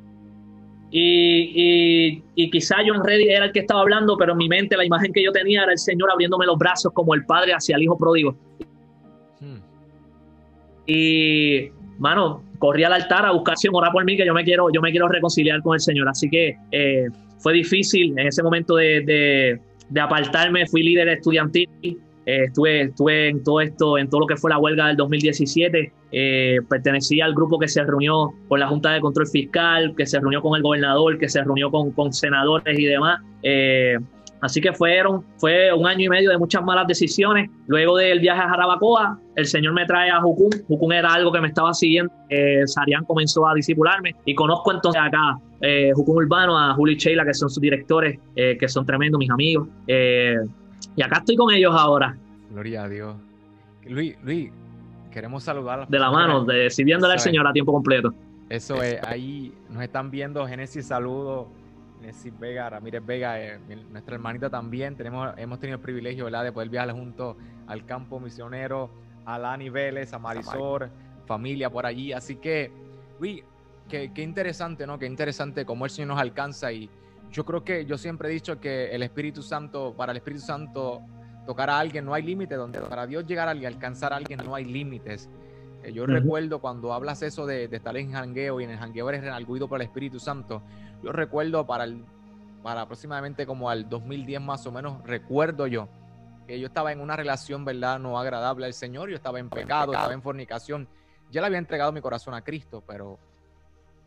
[0.94, 4.84] Y, y, quizá John Reddy era el que estaba hablando, pero en mi mente la
[4.84, 7.84] imagen que yo tenía era el Señor abriéndome los brazos como el padre hacia el
[7.84, 8.36] hijo pródigo.
[9.40, 9.56] Hmm.
[10.86, 14.82] Y, mano, corrí al altar a buscar orar por mí, que yo me quiero, yo
[14.82, 16.10] me quiero reconciliar con el Señor.
[16.10, 17.06] Así que eh,
[17.38, 20.66] fue difícil en ese momento de, de, de apartarme.
[20.66, 21.70] Fui líder estudiantil
[22.26, 25.92] eh, estuve, estuve en todo esto, en todo lo que fue la huelga del 2017.
[26.12, 30.20] Eh, pertenecía al grupo que se reunió con la Junta de Control Fiscal, que se
[30.20, 33.20] reunió con el gobernador, que se reunió con, con senadores y demás.
[33.42, 33.98] Eh,
[34.40, 37.50] así que fueron, fue un año y medio de muchas malas decisiones.
[37.66, 40.50] Luego del viaje a Jarabacoa, el Señor me trae a Jucún.
[40.68, 42.12] Jucún era algo que me estaba siguiendo.
[42.66, 45.38] Sarián comenzó a disipularme y conozco entonces acá
[45.94, 49.68] Jucún Urbano, a Juli Sheila, que son sus directores, que son tremendos, mis amigos.
[50.96, 52.16] Y acá estoy con ellos ahora.
[52.50, 53.16] Gloria a Dios.
[53.86, 54.50] Luis, Luis,
[55.10, 55.88] queremos saludar.
[55.88, 58.14] De la mano, de, sirviéndole al Señor a tiempo completo.
[58.48, 61.46] Eso es, ahí nos están viendo Génesis Saludos,
[62.00, 63.58] Génesis Vega, Ramírez Vega, eh,
[63.90, 64.94] nuestra hermanita también.
[64.96, 66.44] Tenemos, hemos tenido el privilegio ¿verdad?
[66.44, 68.90] de poder viajar junto al campo misionero,
[69.24, 70.90] a Lani Vélez, a Marisol,
[71.24, 72.12] familia por allí.
[72.12, 72.70] Así que,
[73.18, 73.42] Luis,
[73.88, 74.98] qué, qué interesante, ¿no?
[74.98, 76.90] Qué interesante cómo el Señor nos alcanza y
[77.32, 81.00] yo creo que yo siempre he dicho que el Espíritu Santo, para el Espíritu Santo
[81.46, 84.40] tocar a alguien no hay límite, donde para Dios llegar a alguien, alcanzar a alguien
[84.44, 85.30] no hay límites.
[85.82, 89.22] Eh, yo recuerdo cuando hablas eso de, estar en jangueo y en el jangueo eres
[89.22, 90.62] renalguido por el Espíritu Santo,
[91.02, 92.04] yo recuerdo para, el,
[92.62, 95.88] para aproximadamente como al 2010 más o menos, recuerdo yo
[96.46, 97.98] que yo estaba en una relación, ¿verdad?
[97.98, 100.86] No agradable al Señor, yo estaba en pecado, estaba en fornicación,
[101.30, 103.18] ya le había entregado mi corazón a Cristo, pero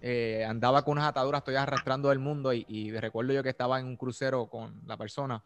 [0.08, 3.88] eh, andaba con unas ataduras, estoy arrastrando del mundo y, recuerdo yo que estaba en
[3.88, 5.44] un crucero con la persona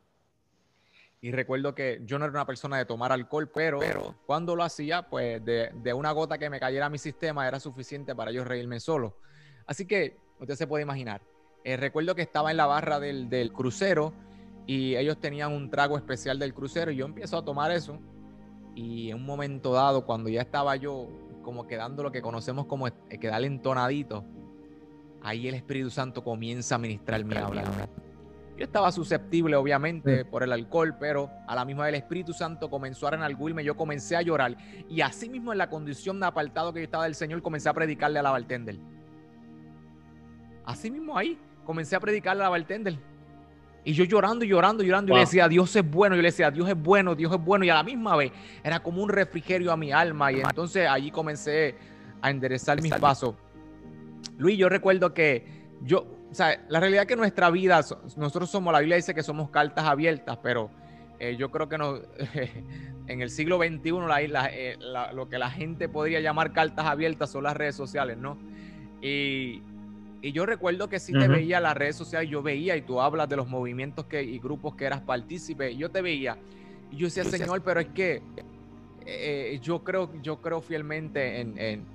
[1.22, 3.80] y recuerdo que yo no era una persona de tomar alcohol, pero,
[4.26, 8.14] cuando lo hacía, pues de, una gota que me cayera a mi sistema era suficiente
[8.14, 9.16] para yo reírme solo.
[9.66, 11.22] Así que usted se puede imaginar.
[11.64, 14.12] Eh, recuerdo que estaba en la barra del, crucero
[14.68, 17.98] y ellos tenían un trago especial del crucero y yo empiezo a tomar eso
[18.76, 21.08] y en un momento dado, cuando ya estaba yo
[21.44, 24.26] como quedando lo que conocemos como quedar entonadito,
[25.24, 27.90] ahí el Espíritu Santo comienza a ministrarme a hablar.
[28.58, 32.70] Yo estaba susceptible, obviamente, por el alcohol, pero a la misma vez el Espíritu Santo
[32.70, 34.58] comenzó a renalguirme, yo comencé a llorar.
[34.90, 37.74] Y así mismo en la condición de apartado que yo estaba del Señor, comencé a
[37.74, 38.76] predicarle a la bartender.
[40.66, 43.00] Así mismo ahí, comencé a predicarle a la bartender.
[43.86, 45.14] Y yo llorando y llorando y llorando.
[45.14, 46.16] Y le decía, Dios es bueno.
[46.16, 47.64] Yo le decía, Dios es bueno, Dios es bueno.
[47.64, 50.32] Y a la misma vez era como un refrigerio a mi alma.
[50.34, 51.76] Y entonces allí comencé
[52.22, 53.36] a enderezar mis pasos.
[54.38, 55.46] Luis, yo recuerdo que
[55.82, 57.82] yo, o sea, la realidad es que nuestra vida,
[58.18, 60.70] nosotros somos, la Biblia dice que somos cartas abiertas, pero
[61.20, 62.00] eh, yo creo que no,
[63.08, 63.92] en el siglo XXI
[64.52, 64.78] eh,
[65.14, 68.38] lo que la gente podría llamar cartas abiertas son las redes sociales, ¿no?
[69.02, 69.62] Y,
[70.22, 73.30] y yo recuerdo que si te veía las redes sociales, yo veía, y tú hablas
[73.30, 76.38] de los movimientos que, y grupos que eras partícipe, yo te veía,
[76.92, 78.22] y yo decía, Señor, pero es que
[79.06, 81.86] eh, yo, creo, yo creo fielmente en, en,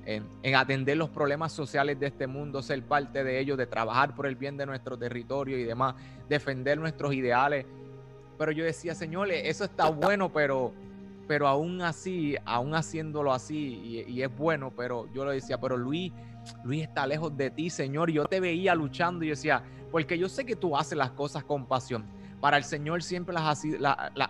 [0.42, 4.26] en, atender los problemas sociales de este mundo, ser parte de ellos, de trabajar por
[4.26, 5.94] el bien de nuestro territorio y demás,
[6.28, 7.66] defender nuestros ideales.
[8.38, 10.72] Pero yo decía, Señor, eso está bueno, pero
[11.26, 15.76] pero aún así, aún haciéndolo así, y, y, es bueno, pero yo lo decía, pero
[15.76, 16.12] Luis,
[16.64, 18.10] Luis está lejos de ti, Señor.
[18.10, 21.44] Yo te veía luchando y yo decía, porque yo sé que tú haces las cosas
[21.44, 22.04] con pasión.
[22.44, 23.64] Para el Señor siempre las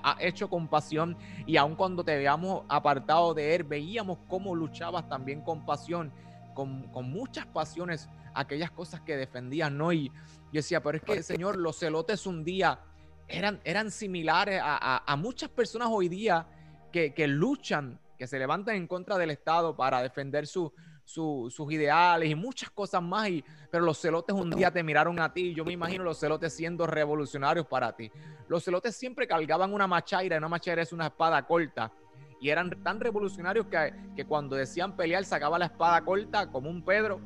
[0.04, 5.08] ha, hecho con pasión y aun cuando te veamos apartado de Él, veíamos cómo luchabas
[5.08, 6.12] también con pasión,
[6.54, 9.92] con, muchas pasiones, aquellas cosas que defendías, ¿no?
[9.92, 10.12] Y yo
[10.52, 12.78] decía, pero es que, Señor, los celotes un día
[13.26, 16.46] eran, eran similares a, muchas personas hoy día
[16.92, 20.72] que, que luchan, que se levantan en contra del Estado para defender su,
[21.04, 23.28] sus ideales y muchas cosas más.
[23.28, 25.54] Y, pero los celotes un día te miraron a ti.
[25.54, 28.10] Yo me imagino los celotes siendo revolucionarios para ti.
[28.48, 30.36] Los celotes siempre cargaban una machaira.
[30.36, 31.92] Y una machaira es una espada corta.
[32.40, 36.82] Y eran tan revolucionarios que, que cuando decían pelear, sacaba la espada corta como un
[36.82, 37.20] Pedro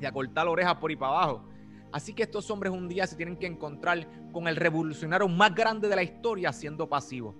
[0.00, 1.44] y a cortar la oreja por y para abajo.
[1.92, 5.88] Así que estos hombres un día se tienen que encontrar con el revolucionario más grande
[5.88, 7.34] de la historia siendo pasivo,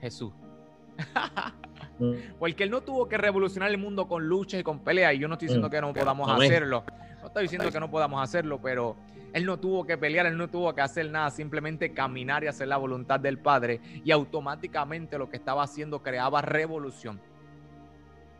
[0.00, 0.32] Jesús.
[1.98, 2.12] Mm.
[2.38, 5.14] Porque él no tuvo que revolucionar el mundo con luchas y con peleas.
[5.14, 5.70] Y yo no estoy diciendo mm.
[5.70, 6.84] que no podamos hacerlo.
[7.20, 8.96] No estoy diciendo que no podamos hacerlo, pero
[9.32, 12.68] él no tuvo que pelear, él no tuvo que hacer nada, simplemente caminar y hacer
[12.68, 13.80] la voluntad del Padre.
[14.04, 17.20] Y automáticamente lo que estaba haciendo creaba revolución.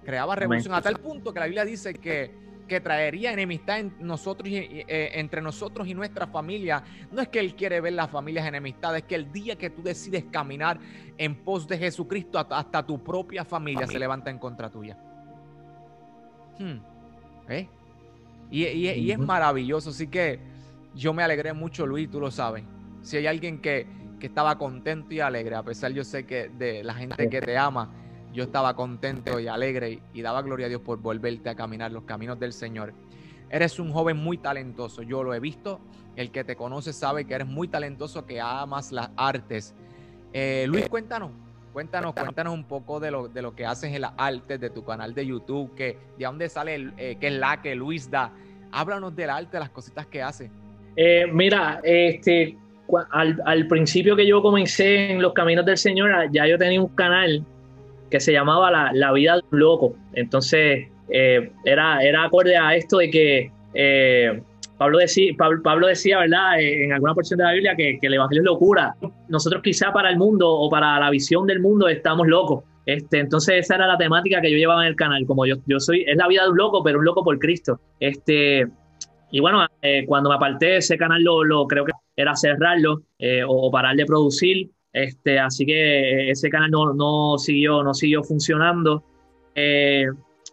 [0.05, 2.31] Creaba revolución a tal punto que la Biblia dice que
[2.67, 6.83] que traería enemistad en nosotros y, eh, entre nosotros y nuestra familia.
[7.11, 9.83] No es que Él quiere ver las familias enemistades, es que el día que tú
[9.83, 10.79] decides caminar
[11.19, 14.97] en pos de Jesucristo, hasta, tu propia familia, se levanta en contra tuya.
[16.59, 16.79] Hmm.
[17.49, 17.69] ¿Eh?
[18.51, 20.39] Y, es maravilloso, así que
[20.95, 22.65] yo me alegré mucho, Luis, tú lo sabes.
[23.03, 23.87] Si hay alguien que,
[24.21, 27.59] que estaba contento y alegre, a pesar yo sé que de la gente que te
[27.59, 27.93] ama,
[28.35, 32.03] yo estaba contento y alegre y, daba gloria a Dios por volverte a caminar los
[32.03, 32.93] caminos del Señor.
[33.49, 35.81] Eres un joven muy talentoso, yo lo he visto.
[36.17, 39.75] El que te conoce sabe que eres muy talentoso, que amas las artes.
[40.33, 41.31] Eh, Luis, cuéntanos,
[41.73, 44.85] cuéntanos, cuéntanos un poco de lo, de lo que haces en las artes, de tu
[44.85, 48.33] canal de YouTube, que, de dónde sale, eh, qué es la que Luis da.
[48.73, 50.51] Háblanos del arte, las cositas que hace.
[50.97, 52.59] Eh, mira, este,
[53.13, 56.89] al, al, principio que yo comencé en los caminos del Señor, ya yo tenía un
[56.89, 57.45] canal
[58.15, 59.97] que se llamaba La, la vida de un loco.
[60.13, 64.41] Entonces, eh, era, era acorde a esto de que eh,
[64.79, 68.15] Pablo, decía, Pablo, decía, ¿verdad?, eh, en alguna porción de la Biblia que, que, el
[68.15, 68.95] Evangelio es locura.
[69.29, 72.63] Nosotros quizá para el mundo o para la visión del mundo estamos locos.
[72.87, 75.81] Este, entonces esa era la temática que yo llevaba en el canal, como yo, yo
[75.81, 77.81] soy, es la vida de un loco, pero un loco por Cristo.
[77.99, 78.69] Este,
[79.33, 79.67] y bueno,
[80.07, 83.03] cuando me aparté ese canal, lo, lo creo que era cerrarlo
[83.49, 84.71] o, o, parar de producir.
[84.95, 89.03] Este, así que ese canal no, no siguió, no siguió funcionando.
[89.57, 90.07] Eh,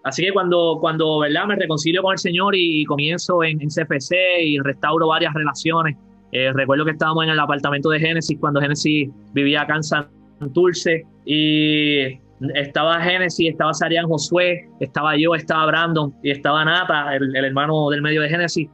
[0.03, 1.45] así que cuando, cuando ¿verdad?
[1.45, 5.95] me reconcilio con el Señor y comienzo en, CFC y restauro varias relaciones,
[6.31, 11.05] eh, recuerdo que estábamos en el apartamento de Génesis cuando Génesis vivía acá en Santurce
[11.23, 12.19] y
[12.55, 17.91] estaba Génesis, estaba Sarian Josué, estaba yo, estaba Brandon y estaba Nata, el, el hermano
[17.91, 18.67] del medio de Génesis.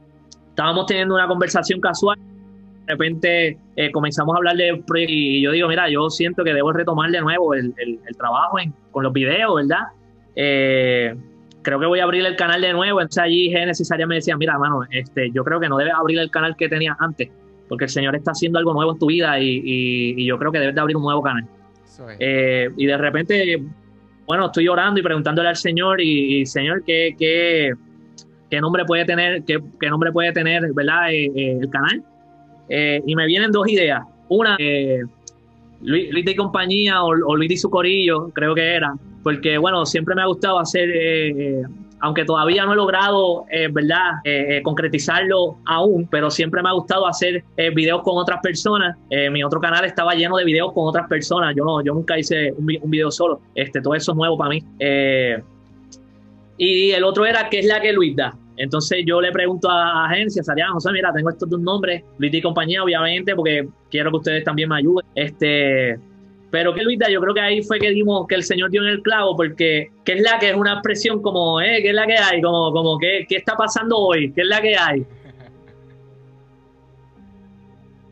[0.48, 2.18] Estábamos teniendo una conversación casual
[2.88, 6.72] de repente eh, comenzamos a hablar de y yo digo, mira, yo siento que debo
[6.72, 7.74] retomar de nuevo el,
[8.16, 8.56] trabajo
[8.90, 9.88] con los videos, ¿verdad?
[10.34, 11.14] Eh,
[11.60, 13.02] creo que voy a abrir el canal de nuevo.
[13.02, 16.30] Entonces allí Genesis me decía, mira, hermano, este, yo creo que no debes abrir el
[16.30, 17.28] canal que tenías antes,
[17.68, 20.74] porque el Señor está haciendo algo nuevo en tu vida y, yo creo que debes
[20.74, 21.44] de abrir un nuevo canal.
[22.18, 23.62] Eh, y de repente,
[24.26, 27.74] bueno, estoy orando y preguntándole al Señor y, Señor, ¿qué, qué,
[28.48, 31.12] qué nombre puede tener, qué, qué nombre puede tener, ¿verdad?
[31.12, 32.02] el canal.
[32.68, 34.02] Eh, y me vienen dos ideas.
[34.28, 35.00] Una, eh,
[35.82, 40.22] Luis, y compañía o, Luis y su corillo, creo que era, porque bueno, siempre me
[40.22, 41.62] ha gustado hacer, eh,
[42.00, 44.12] aunque todavía no he logrado, ¿verdad?,
[44.62, 47.42] concretizarlo aún, pero siempre me ha gustado hacer
[47.74, 48.96] videos con otras personas.
[49.32, 52.52] mi otro canal estaba lleno de videos con otras personas, yo, no, yo nunca hice
[52.52, 54.62] un, un video solo, este, todo eso es nuevo para mí.
[56.56, 58.34] y el otro era, ¿qué es la que Luis da?
[58.58, 62.42] Entonces yo le pregunto a agencias, Arián, José, mira, tengo estos dos nombres, Luis y
[62.42, 65.06] compañía, obviamente, porque quiero que ustedes también me ayuden.
[65.14, 65.98] Este,
[66.50, 68.88] pero que Luis, yo creo que ahí fue que dimos, que el Señor dio en
[68.88, 72.06] el clavo, porque ¿qué es la que es una expresión como, eh, qué es la
[72.06, 72.40] que hay?
[72.40, 74.32] Como, como ¿qué, qué está pasando hoy?
[74.32, 75.06] ¿Qué es la que hay?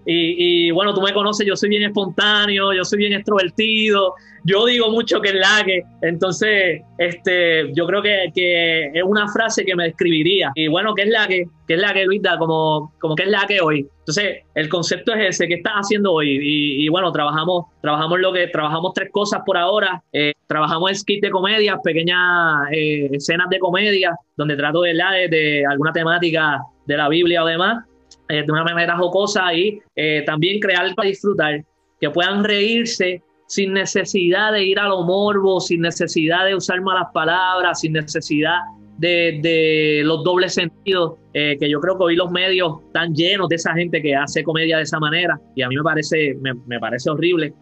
[0.06, 4.14] Y, y, bueno, tú me conoces, yo soy bien espontáneo, yo soy bien extrovertido,
[4.46, 9.26] yo digo mucho que es la que, entonces, este, yo creo que, que, es una
[9.26, 10.52] frase que me describiría.
[10.54, 11.46] Y bueno, ¿qué es la que?
[11.66, 12.38] ¿Qué es la que, Luisa?
[12.38, 13.88] Como, como ¿qué es la que hoy?
[13.98, 16.38] Entonces, el concepto es ese, ¿qué estás haciendo hoy?
[16.40, 20.00] Y, bueno, trabajamos, trabajamos lo que, trabajamos tres cosas por ahora.
[20.12, 25.28] Eh, trabajamos el skit de comedia, pequeñas eh, escenas de comedia, donde trato de, de,
[25.28, 27.84] de alguna temática de la Biblia o demás.
[28.28, 31.64] Eh, de una manera jocosa y eh, también crear para disfrutar,
[32.00, 37.06] que puedan reírse sin necesidad de ir a lo morbo, sin necesidad de usar malas
[37.14, 38.58] palabras, sin necesidad
[38.98, 43.56] de, los dobles sentidos, eh, que yo creo que hoy los medios están llenos de
[43.56, 47.10] esa gente que hace comedia de esa manera y a mí me parece, me, parece
[47.10, 47.52] horrible.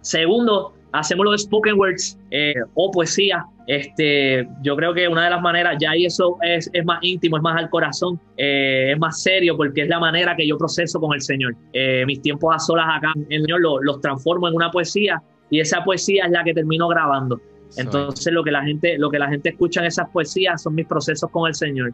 [0.00, 2.18] Segundo, hacemos los spoken words
[2.74, 6.84] o poesía este, yo creo que una de las maneras, ya ahí eso es, es
[6.84, 10.46] más íntimo, es más al corazón, eh, es más serio, porque es la manera que
[10.46, 11.54] yo proceso con el Señor.
[11.72, 15.60] Eh, mis tiempos a solas acá, el Señor los, los transformo en una poesía y
[15.60, 17.40] esa poesía es la que termino grabando.
[17.76, 20.86] Entonces lo que la gente, lo que la gente escucha en esas poesías son mis
[20.86, 21.92] procesos con el Señor.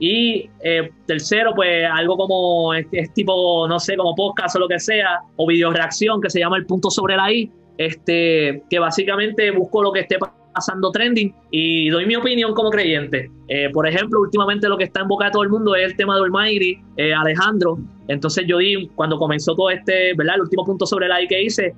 [0.00, 4.78] Y eh, tercero, pues algo como es, tipo, no sé, como podcast o lo que
[4.78, 9.50] sea, o video reacción que se llama el punto sobre la I, este, que básicamente
[9.52, 10.18] busco lo que esté
[10.52, 13.30] pasando trending y doy mi opinión como creyente.
[13.46, 15.96] Eh, por ejemplo, últimamente lo que está en boca de todo el mundo es el
[15.96, 17.78] tema de Almighty, eh, Alejandro.
[18.08, 20.34] Entonces yo di, cuando comenzó todo este, ¿verdad?
[20.34, 21.74] El último punto sobre la I que hice,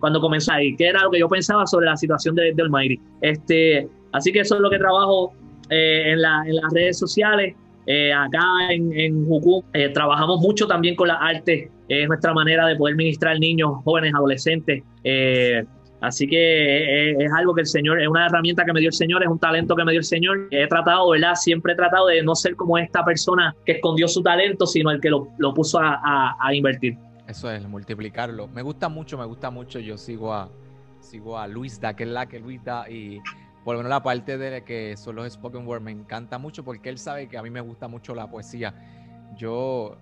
[0.00, 2.98] cuando comenzó ahí, que era lo que yo pensaba sobre la situación de, de.
[3.20, 5.32] Este, así que eso es lo que trabajo
[5.70, 7.54] eh, en, la, en, las redes sociales.
[8.14, 12.96] Acá en, en Jucú trabajamos mucho también con la arte, es nuestra manera de poder
[12.96, 14.82] ministrar niños, jóvenes, adolescentes.
[16.00, 19.22] Así que es, algo que el Señor, es una herramienta que me dio el Señor,
[19.22, 20.48] es un talento que me dio el Señor.
[20.50, 21.34] He tratado, ¿verdad?
[21.34, 25.00] Siempre he tratado de no ser como esta persona que escondió su talento, sino el
[25.00, 26.96] que lo, puso a, invertir.
[27.26, 28.46] Eso es, multiplicarlo.
[28.48, 29.80] Me gusta mucho, me gusta mucho.
[29.80, 30.48] Yo sigo a,
[31.00, 33.20] sigo a Luis Da, que es la que Luis da, y
[33.64, 36.88] por lo menos la parte de que son los spoken word me encanta mucho porque
[36.88, 38.74] él sabe que a mí me gusta mucho la poesía.
[39.36, 39.96] Yo,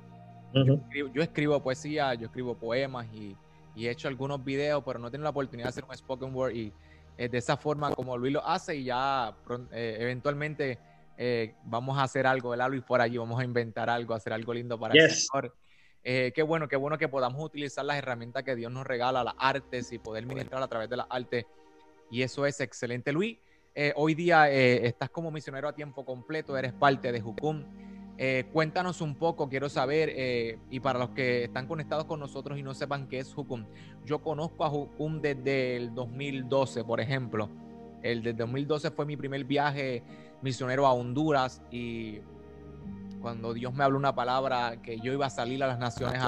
[0.52, 3.36] yo escribo poesía, yo escribo poemas y
[3.76, 6.54] y he hecho algunos videos, pero no tengo la oportunidad de hacer un spoken word
[6.54, 6.72] y
[7.18, 9.36] es de esa forma como Luis lo hace y ya
[9.70, 10.78] eh, eventualmente
[11.18, 12.82] eh, vamos a hacer algo, ¿verdad Luis?
[12.82, 15.54] Por allí vamos a inventar algo, hacer algo lindo para el Señor.
[16.02, 19.34] Eh, qué bueno, qué bueno que podamos utilizar las herramientas que Dios nos regala, las
[19.38, 21.44] artes y poder ministrar a través de las artes.
[22.10, 23.12] Y eso es excelente.
[23.12, 23.38] Luis,
[23.96, 27.64] hoy día estás como misionero a tiempo completo, eres parte de Jucum.
[28.18, 32.58] Eh, cuéntanos un poco, quiero saber, eh, y para los que están conectados con nosotros
[32.58, 33.66] y no sepan qué es Jucum,
[34.06, 37.50] yo conozco a Jucum desde el 2012, por ejemplo.
[38.02, 40.02] El de 2012 fue mi primer viaje
[40.40, 42.20] misionero a Honduras y
[43.20, 46.22] cuando Dios me habló una palabra que yo iba a salir a las naciones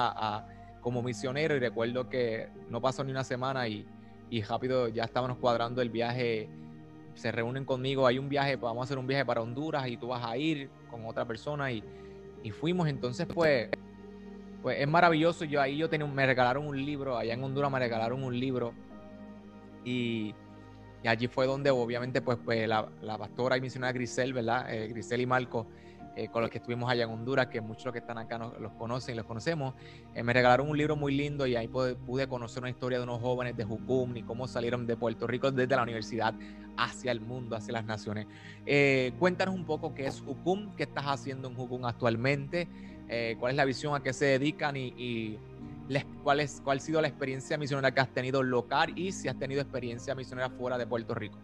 [0.81, 3.87] como misionero y recuerdo que no pasó ni una semana y,
[4.29, 6.49] y rápido ya estábamos cuadrando el viaje
[7.19, 10.07] se reúnen conmigo, hay un viaje, vamos a hacer un viaje para Honduras y tú
[10.07, 11.83] vas a ir con otra persona y,
[12.43, 13.67] y fuimos, entonces pues,
[14.61, 17.77] pues es maravilloso, yo ahí yo tenía, me regalaron un libro, allá en Honduras me
[17.77, 18.73] regalaron un libro
[19.83, 20.33] y,
[21.03, 24.73] y allí fue donde obviamente pues, pues la, la pastora y misionera Grisel, ¿verdad?
[24.73, 25.67] Eh, Grisel y Marco
[26.19, 29.15] eh, con los que estuvimos allá en Honduras, que muchos que están acá los conocen
[29.15, 29.73] y los conocemos,
[30.13, 33.21] eh, me regalaron un libro muy lindo y ahí pude, conocer una historia de unos
[33.21, 36.33] jóvenes de Jucum y cómo salieron de Puerto Rico desde la universidad
[36.75, 38.27] hacia el mundo, hacia las naciones.
[38.65, 42.67] Eh, cuéntanos un poco qué es Jucum, qué estás haciendo en Jucum actualmente,
[43.39, 45.39] cuál es la visión, a qué se dedican y,
[46.21, 49.39] cuál, es, cuál ha sido la experiencia misionera que has tenido local y si has
[49.39, 51.39] tenido experiencia misionera fuera de Puerto Rico.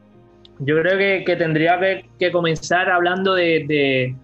[0.59, 1.79] Yo creo que, tendría
[2.19, 4.15] que, comenzar hablando de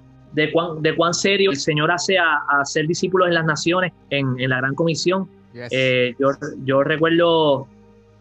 [0.52, 4.58] cuán, de cuán serio el Señor hace a, ser discípulos en las naciones, en, la
[4.58, 5.28] gran comisión.
[5.54, 6.30] Eh, yo,
[6.64, 7.68] yo, recuerdo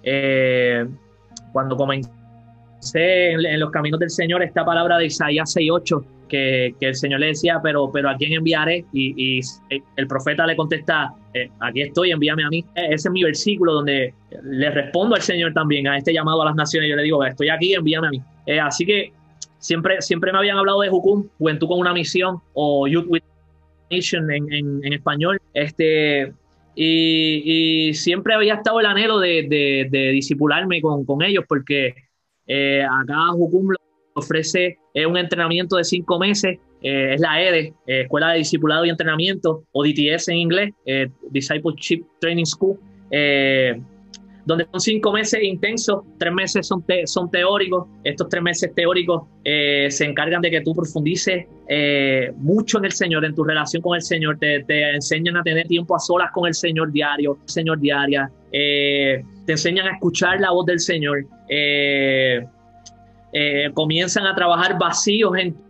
[0.02, 0.86] eh,
[1.52, 2.10] cuando comencé
[3.32, 7.26] en, los caminos del Señor esta palabra de Isaías 6.8, que, que el Señor le
[7.26, 8.84] decía, pero, pero ¿a quién enviaré?
[8.92, 9.40] Y,
[9.96, 12.64] el profeta le contesta, eh, aquí estoy, envíame a mí.
[12.74, 16.54] Ese es mi versículo donde le respondo al Señor también, a este llamado a las
[16.54, 16.88] naciones.
[16.90, 18.22] Yo le digo, estoy aquí, envíame a mí.
[18.46, 19.12] Eh, así que
[19.60, 23.22] siempre, siempre me habían hablado de Jucum, Juventud con una misión, o Youth with
[23.90, 25.40] Mission en, español.
[25.54, 26.32] Este,
[26.74, 29.46] y, siempre había estado el anhelo de,
[29.90, 31.94] de, disipularme con, ellos, porque
[32.46, 33.74] eh, acá Jucum
[34.14, 38.90] ofrece eh, un entrenamiento de cinco meses, eh, es la EDE, Escuela de Discipulado y
[38.90, 40.74] Entrenamiento, o DTS en inglés,
[41.30, 42.78] Discipleship Training School,
[44.44, 50.04] donde son cinco meses intensos, tres meses son, son teóricos, estos tres meses teóricos se
[50.04, 51.46] encargan de que tú profundices
[52.36, 55.66] mucho en el Señor, en tu relación con el Señor, te, te, enseñan a tener
[55.66, 60.66] tiempo a solas con el Señor diario, Señor diaria, te enseñan a escuchar la voz
[60.66, 62.46] del Señor, eh,
[63.32, 65.60] eh, comienzan a trabajar vacíos en tu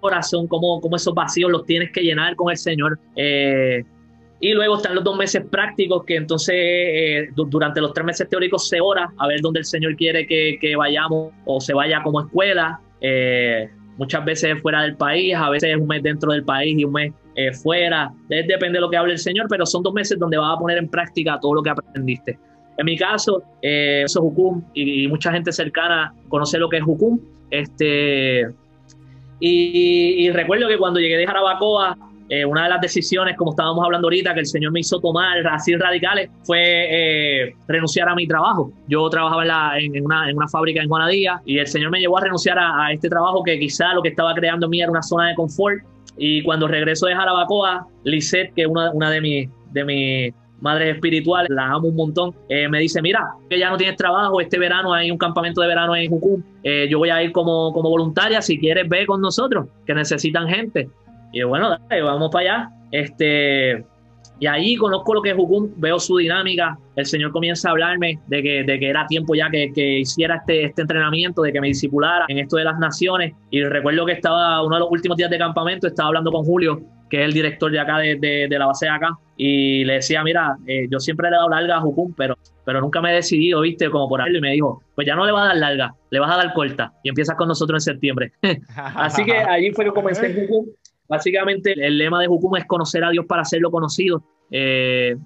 [0.00, 2.98] corazón, como, como esos vacíos los tienes que llenar con el Señor.
[3.16, 3.84] Eh,
[4.40, 8.80] y luego están los dos meses prácticos, que entonces durante los tres meses teóricos se
[8.80, 12.80] ora a ver dónde el Señor quiere que, que vayamos o se vaya como escuela.
[13.96, 17.12] muchas veces fuera del país, a veces un mes dentro del país y un mes
[17.62, 18.12] fuera.
[18.28, 20.78] Depende de lo que hable el Señor, pero son dos meses donde vas a poner
[20.78, 22.38] en práctica todo lo que aprendiste.
[22.78, 26.82] En mi caso, eh, eso es Hukum y, mucha gente cercana conoce lo que es
[26.86, 27.18] Hukum.
[27.50, 28.46] Este,
[29.40, 31.96] y, recuerdo que cuando llegué de Jarabacoa,
[32.28, 35.46] eh, una de las decisiones, como estábamos hablando ahorita, que el Señor me hizo tomar
[35.46, 38.70] así radicales, fue eh, renunciar a mi trabajo.
[38.86, 42.92] Yo trabajaba en, una, fábrica en Juanadía y el Señor me llevó a renunciar a,
[42.92, 45.82] este trabajo que quizá lo que estaba creando en mí era una zona de confort.
[46.18, 51.88] Y cuando regreso de Jarabacoa, Lisette, que es una, de mis madres espirituales, las amo
[51.88, 55.16] un montón, eh, me dice, mira, que ya no tienes trabajo, este verano hay un
[55.16, 56.42] campamento de verano en Jucum,
[56.90, 60.90] yo voy a ir como, como voluntaria, si quieres ve con nosotros, que necesitan gente.
[61.32, 62.70] Y yo, bueno, dale, vamos para allá.
[62.90, 63.84] Este,
[64.40, 68.20] y ahí conozco lo que es Jucum, veo su dinámica, el Señor comienza a hablarme
[68.28, 71.60] de que, de que era tiempo ya que, que, hiciera este, este entrenamiento, de que
[71.60, 73.34] me discipulara en esto de las naciones.
[73.50, 76.80] Y recuerdo que estaba uno de los últimos días de campamento, estaba hablando con Julio,
[77.10, 80.22] que es el director de acá, de, de, la base de acá, y le decía,
[80.22, 83.14] mira, eh, yo siempre le he dado larga a Jucum, pero, pero nunca me he
[83.14, 85.56] decidido, viste, como por ahí, y me dijo, pues ya no le vas a dar
[85.56, 88.32] larga, le vas a dar corta, y empiezas con nosotros en septiembre.
[88.76, 90.66] Así que allí fue que comencé en Jucum.
[91.08, 94.22] Básicamente, el lema de Jucum es conocer a Dios para hacerlo conocido.
[94.50, 95.16] Eh,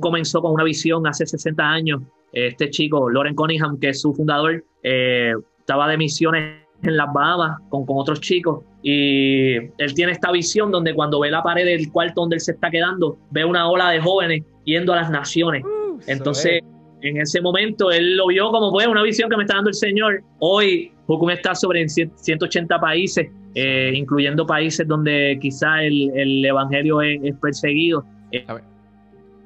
[0.00, 2.02] comenzó con una visión hace 60 años.
[2.32, 7.58] Este chico, Loren Cunningham, que es su fundador, eh, estaba de misiones en las Bahamas
[7.68, 11.90] con, con otros chicos y él tiene esta visión donde cuando ve la pared del
[11.92, 15.62] cuarto donde él se está quedando, ve una ola de jóvenes yendo a las naciones.
[15.64, 16.62] Uh, Entonces,
[17.02, 19.74] en ese momento, él lo vio como fue una visión que me está dando el
[19.74, 20.22] Señor.
[20.38, 27.34] Hoy, Jucum está sobre 180 países, eh, incluyendo países donde quizá el, el evangelio es,
[27.40, 28.04] perseguido.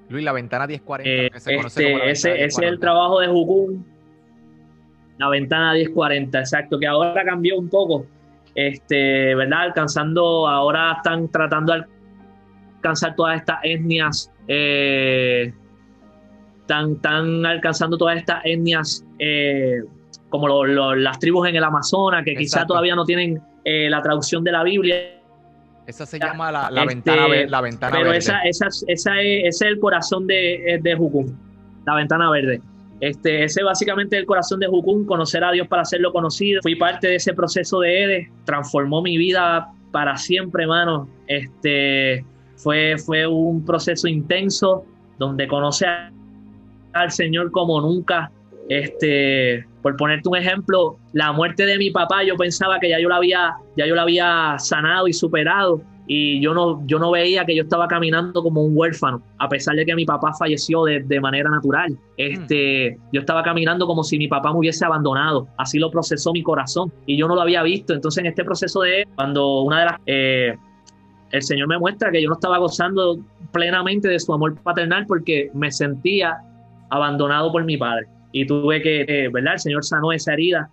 [0.08, 1.10] Luis, la ventana 1040.
[1.10, 3.82] Eh, este, ese, es el trabajo de Jucum.
[5.18, 8.06] La ventana 1040, exacto, que ahora cambió un poco
[8.54, 9.62] este, ¿verdad?
[9.62, 11.84] Alcanzando, ahora están tratando de
[12.76, 15.52] alcanzar todas estas etnias, eh,
[16.60, 19.82] están, alcanzando todas estas etnias eh,
[20.28, 24.52] como las tribus en el Amazonas, que quizá todavía no tienen eh, la traducción de
[24.52, 25.20] la Biblia.
[25.86, 28.18] Esa se llama la, la este, ventana, la ventana pero verde.
[28.18, 31.26] Esa, esa, esa es, ese es el corazón de, de Jucum,
[31.84, 32.60] la ventana verde.
[33.00, 36.62] Este, ese básicamente es el corazón de Jucún, conocer a Dios para hacerlo conocido.
[36.62, 41.08] Fui parte de ese proceso de Ede, transformó mi vida para siempre, hermano.
[41.26, 42.24] Este,
[42.56, 44.86] fue, fue un proceso intenso
[45.18, 45.86] donde conoce
[46.94, 48.30] al Señor como nunca.
[48.68, 53.10] Este, por ponerte un ejemplo, la muerte de mi papá, yo pensaba que ya yo
[53.10, 57.44] la había, ya yo la había sanado y superado y yo no, yo no veía
[57.44, 61.00] que yo estaba caminando como un huérfano, a pesar de que mi papá falleció de,
[61.00, 61.98] de manera natural.
[62.16, 66.42] Este, Yo estaba caminando como si mi papá me hubiese abandonado, así lo procesó mi
[66.42, 67.92] corazón y yo no lo había visto.
[67.92, 70.00] Entonces en este proceso de cuando una de las...
[70.06, 70.56] Eh,
[71.30, 73.18] el Señor me muestra que yo no estaba gozando
[73.52, 76.38] plenamente de su amor paternal porque me sentía
[76.88, 78.06] abandonado por mi padre.
[78.34, 79.54] Y tuve que, eh, ¿verdad?
[79.54, 80.68] El Señor sanó esa herida.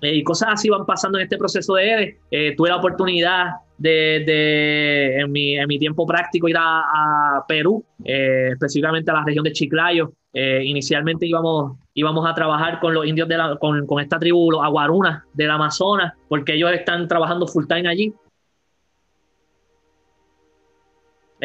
[0.00, 2.54] Eh, y cosas así van pasando en este proceso de Ede.
[2.56, 9.10] tuve la oportunidad de, en, mi, en, mi, tiempo práctico ir a, Perú, eh, específicamente
[9.10, 10.12] a la región de Chiclayo.
[10.32, 14.50] Eh, inicialmente íbamos, íbamos a trabajar con los indios de la, con, con esta tribu,
[14.50, 18.12] los aguarunas del Amazonas, porque ellos están trabajando full time allí.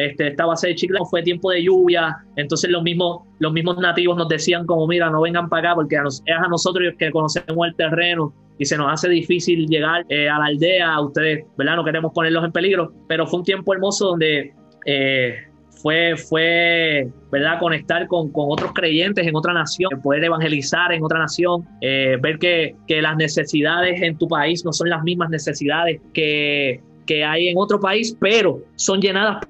[0.06, 4.16] Este, esta base de Chiclana fue tiempo de lluvia, entonces los mismos, los mismos nativos
[4.16, 7.74] nos decían como, mira, no vengan para acá porque es a nosotros que conocemos el
[7.74, 11.76] terreno y se nos hace difícil llegar eh, a la aldea, a ustedes, ¿verdad?
[11.76, 14.52] No queremos ponerlos en peligro, pero fue un tiempo hermoso donde
[14.84, 15.34] eh,
[15.82, 17.58] fue, fue, ¿verdad?
[17.58, 22.38] Conectar con, con, otros creyentes en otra nación, poder evangelizar en otra nación, eh, ver
[22.38, 27.48] que, que las necesidades en tu país no son las mismas necesidades que, que hay
[27.48, 29.46] en otro país, pero son llenadas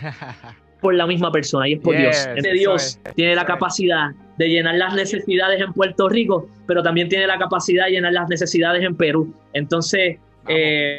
[0.80, 2.28] por la misma persona y es por Dios.
[2.36, 7.26] Este Dios tiene la capacidad de llenar las necesidades en Puerto Rico, pero también tiene
[7.26, 9.34] la capacidad de llenar las necesidades en Perú.
[9.54, 10.18] Entonces,
[10.48, 10.98] eh,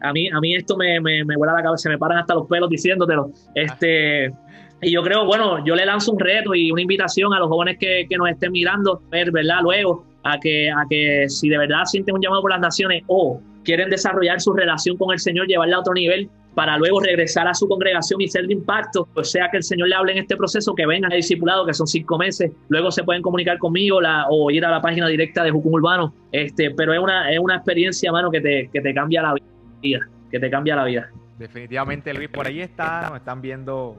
[0.00, 2.34] a, mí, a mí esto me, me, me vuela la cabeza, se me paran hasta
[2.34, 3.30] los pelos diciéndotelo.
[3.54, 4.32] Este,
[4.80, 7.78] y yo creo, bueno, yo le lanzo un reto y una invitación a los jóvenes
[7.78, 9.60] que, que nos estén mirando, ver, ¿verdad?
[9.62, 13.40] Luego, a que, a que si de verdad sienten un llamado por las naciones o
[13.64, 17.54] quieren desarrollar su relación con el Señor, llevarla a otro nivel, para luego regresar a
[17.54, 20.36] su congregación y ser de impacto, o sea que el Señor le hable en este
[20.36, 24.26] proceso, que vengan a discipulado, que son cinco meses, luego se pueden comunicar conmigo la,
[24.28, 27.56] o ir a la página directa de Jucum Urbano, este, pero es una, es una
[27.56, 29.34] experiencia, mano, que te, que te cambia la
[29.80, 30.00] vida,
[30.30, 31.10] que te cambia la vida.
[31.38, 33.96] Definitivamente, Luis, por ahí está, nos están viendo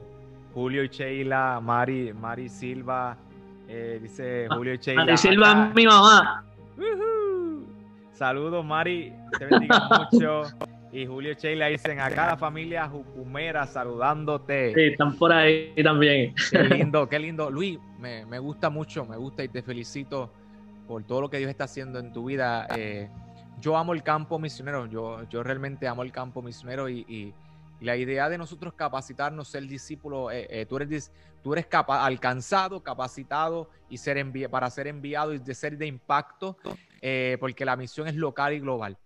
[0.54, 3.18] Julio y Sheila, Mari, Mari Silva,
[3.68, 5.04] eh, dice Julio y Sheila.
[5.04, 6.44] Mari Silva mi mamá.
[8.12, 10.42] Saludos, Mari, te bendiga mucho
[10.94, 14.72] y Julio Sheila dicen acá la familia Jucumera saludándote.
[14.74, 16.32] Sí, están por ahí también.
[16.52, 17.50] Qué lindo, qué lindo.
[17.50, 20.30] Luis, me, gusta mucho, me gusta y te felicito
[20.86, 22.68] por todo lo que Dios está haciendo en tu vida.
[22.76, 23.08] Eh,
[23.60, 27.34] yo amo el campo misionero, yo, yo realmente amo el campo misionero y,
[27.80, 33.68] la idea de nosotros capacitarnos, ser discípulo, eh, eh, tú eres, tú eres alcanzado, capacitado
[33.90, 36.56] y ser para ser enviado y de ser de impacto,
[37.40, 38.96] porque la misión es local y global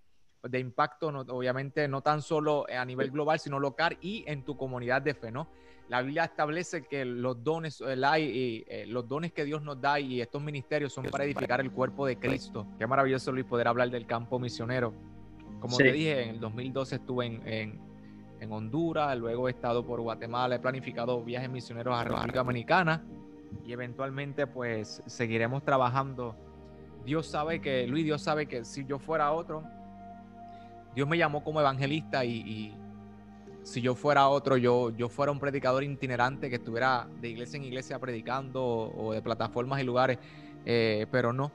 [0.42, 5.02] de impacto, obviamente no tan solo a nivel global, sino local y en tu comunidad
[5.02, 5.48] de fe, ¿no?
[5.88, 10.20] La Biblia establece que los dones, y, eh, los dones que Dios nos da y
[10.20, 12.66] estos ministerios son para edificar el cuerpo de Cristo.
[12.78, 14.92] Qué maravilloso, Luis, poder hablar del campo misionero.
[15.60, 17.80] Como te dije, en el 2012 estuve en,
[18.40, 23.04] en, Honduras, luego he estado por Guatemala, he planificado viajes misioneros a República Dominicana
[23.64, 26.36] y eventualmente pues seguiremos trabajando.
[27.04, 29.64] Dios sabe que, Luis, Dios sabe que si yo fuera otro,
[30.94, 32.74] Dios me llamó como evangelista y,
[33.62, 37.64] si yo fuera otro, yo, yo fuera un predicador itinerante que estuviera de iglesia en
[37.64, 40.18] iglesia predicando o, de plataformas y lugares,
[40.64, 41.52] eh, pero no.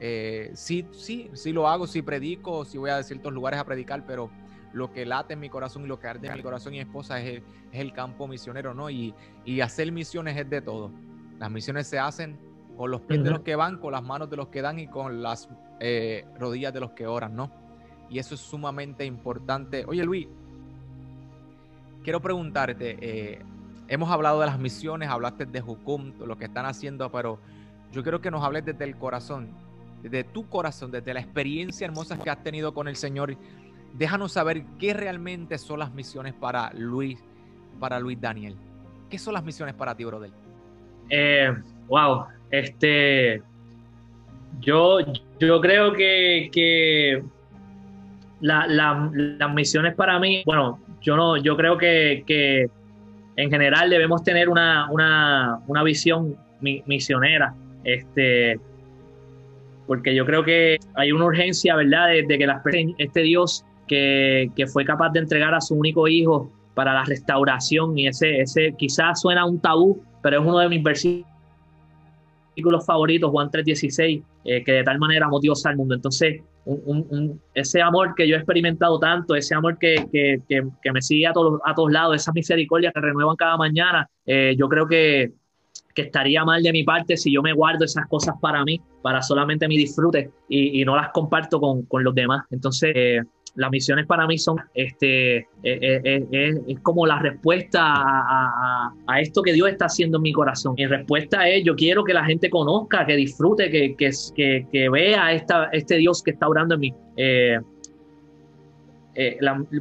[0.00, 4.04] Eh, sí, sí, sí lo hago, sí predico, sí voy a ciertos lugares a predicar,
[4.06, 4.30] pero
[4.74, 7.20] lo que late en mi corazón y lo que arde en mi corazón y esposa
[7.20, 8.90] es el, campo misionero, ¿no?
[8.90, 9.14] Y,
[9.62, 10.90] hacer misiones es de todo.
[11.38, 12.36] Las misiones se hacen
[12.76, 14.88] con los pies de los que van, con las manos de los que dan y
[14.88, 15.48] con las
[15.80, 17.63] eh, rodillas de los que oran, ¿no?
[18.14, 19.84] Y eso es sumamente importante.
[19.88, 20.28] Oye Luis,
[22.04, 23.42] quiero preguntarte, eh,
[23.88, 27.40] hemos hablado de las misiones, hablaste de Jucum, lo que están haciendo, pero
[27.90, 29.48] yo quiero que nos hables desde el corazón,
[30.00, 33.36] desde tu corazón, desde la experiencia hermosa que has tenido con el Señor.
[33.94, 37.18] Déjanos saber qué realmente son las misiones para Luis,
[37.80, 38.54] para Luis Daniel.
[39.10, 40.30] ¿Qué son las misiones para ti, brother?
[41.10, 41.52] Eh,
[41.88, 43.42] wow, este,
[44.60, 44.98] yo,
[45.40, 47.24] yo creo que
[48.44, 52.68] las misiones para mí, bueno, yo no, yo creo que,
[53.36, 58.60] en general debemos tener una, visión misionera, este,
[59.86, 62.62] porque yo creo que hay una urgencia, ¿verdad?, de, que las,
[62.98, 68.08] este Dios que, fue capaz de entregar a su único hijo para la restauración, y
[68.08, 71.33] ese, ese quizás suena un tabú, pero es uno de mis versículos
[72.84, 75.94] favoritos, Juan 3:16, eh, que de tal manera amó Dios al mundo.
[75.94, 76.42] Entonces,
[77.54, 81.32] ese amor que yo he experimentado tanto, ese amor que, que, que, me sigue a
[81.32, 85.32] todos, a todos lados, esa misericordia que renuevan cada mañana, eh, yo creo que,
[85.94, 89.22] que estaría mal de mi parte si yo me guardo esas cosas para mí, para
[89.22, 92.44] solamente mi disfrute y, y no las comparto con, con los demás.
[92.50, 93.20] Entonces, eh,
[93.56, 99.42] las misiones para mí son, este, eh, eh, eh, es como la respuesta a, esto
[99.42, 100.74] que Dios está haciendo en mi corazón.
[100.76, 105.32] Mi respuesta es, yo quiero que la gente conozca, que disfrute, que, que, que, vea
[105.32, 106.94] esta, este Dios que está orando en mí.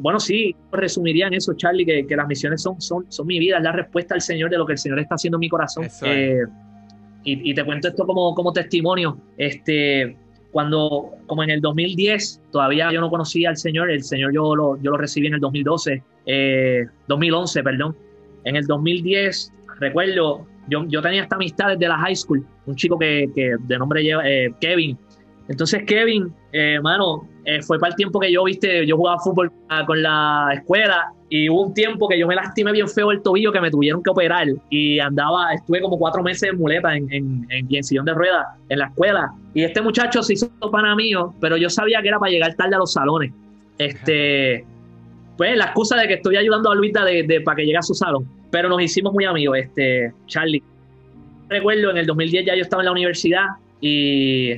[0.01, 3.63] bueno, sí, resumiría en eso, Charlie, que, las misiones son, son, son mi vida, es
[3.63, 5.87] la respuesta al Señor de lo que el Señor está haciendo en mi corazón.
[7.25, 9.17] y, y, te cuento esto como, como testimonio.
[9.35, 10.15] Este,
[10.53, 14.81] cuando, como en el 2010, todavía yo no conocía al Señor, el Señor yo lo,
[14.81, 16.01] yo lo recibí en el 2012,
[17.07, 17.97] 2011, eh, perdón.
[18.45, 22.99] En el 2010, recuerdo, yo, yo tenía esta amistad desde la high school, un chico
[22.99, 24.95] que, que de nombre lleva eh, Kevin.
[25.49, 29.51] Entonces Kevin, hermano, eh, fue para el tiempo que yo, viste, yo jugaba fútbol
[29.87, 33.51] con la escuela y hubo un tiempo que yo me lastimé bien feo el tobillo
[33.51, 37.47] que me tuvieron que operar y andaba, estuve como cuatro meses en muleta en, en,
[37.49, 39.33] en, sillón de ruedas en la escuela.
[39.55, 42.75] Y este muchacho se hizo pana mío, pero yo sabía que era para llegar tarde
[42.75, 43.33] a los salones.
[43.79, 44.63] Este,
[45.35, 47.81] pues la excusa de que estoy ayudando a Luisa de, de, para que llegue a
[47.81, 48.27] su salón.
[48.51, 50.61] Pero nos hicimos muy amigos, este, Charlie.
[51.49, 53.47] Recuerdo en el 2010 ya yo estaba en la universidad
[53.81, 54.51] y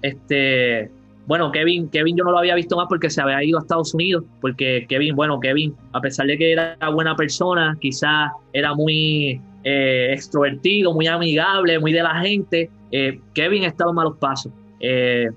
[0.00, 0.90] este
[1.26, 3.92] bueno, Kevin, Kevin yo no lo había visto más porque se había ido a Estados
[3.94, 9.40] Unidos, porque Kevin, bueno, Kevin, a pesar de que era buena persona, quizás era muy
[9.64, 14.52] eh, extrovertido, muy amigable, muy de la gente, eh, Kevin estaba en malos pasos.
[14.78, 15.28] Eh,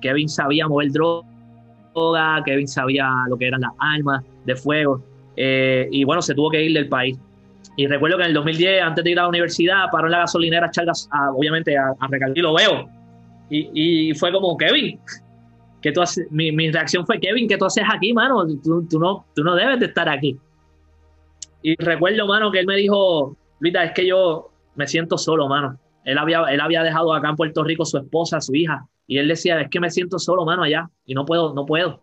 [0.00, 5.00] Kevin sabía mover droga, Kevin sabía lo que eran las armas de fuego,
[5.36, 7.16] y bueno, se tuvo que ir del país.
[7.76, 10.18] Y recuerdo que en el 2010, antes de ir a la universidad, paró en la
[10.18, 10.70] gasolinera
[11.10, 13.01] a obviamente, a, a y lo veo
[13.54, 14.98] y, fue como, Kevin,
[15.82, 16.26] que tú haces?
[16.30, 18.46] Mi, reacción fue, Kevin, ¿qué tú haces aquí, mano?
[18.62, 20.38] Tú, no, tú no debes de estar aquí.
[21.60, 25.78] Y recuerdo, mano, que él me dijo, Luita, es que yo me siento solo, mano.
[26.04, 29.28] Él había, él había dejado acá en Puerto Rico su esposa, su hija, y él
[29.28, 32.02] decía, es que me siento solo, mano, allá, y no puedo, no puedo.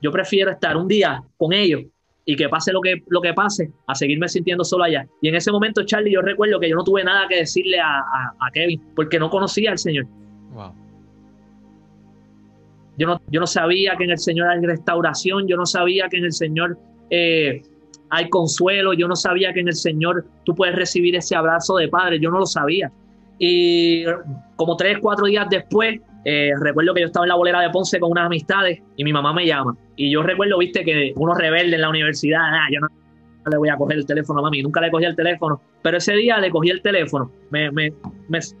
[0.00, 1.82] Yo prefiero estar un día con ellos
[2.28, 5.06] y que pase lo que, lo que pase, a seguirme sintiendo solo allá.
[5.22, 8.00] Y en ese momento, Charlie, yo recuerdo que yo no tuve nada que decirle a,
[8.38, 10.04] a, Kevin, porque no conocía al Señor.
[12.98, 16.18] Yo, no, yo no sabía que en el Señor hay restauración, yo no sabía que
[16.18, 16.76] en el Señor
[17.08, 17.62] eh,
[18.10, 21.88] hay consuelo, yo no sabía que en el Señor tú puedes recibir ese abrazo de
[21.88, 22.92] Padre, yo no lo sabía.
[23.38, 24.04] Y
[24.56, 25.98] como tres, cuatro días después,
[26.30, 29.14] eh, recuerdo que yo estaba en la bolera de Ponce con unas amistades y mi
[29.14, 29.74] mamá me llama.
[29.96, 32.88] Y yo recuerdo, viste, que uno rebelde en la universidad, ah, yo no,
[33.50, 35.62] le voy a coger el teléfono a mami, nunca le cogí el teléfono.
[35.80, 37.94] Pero ese día le cogí el teléfono, me, me,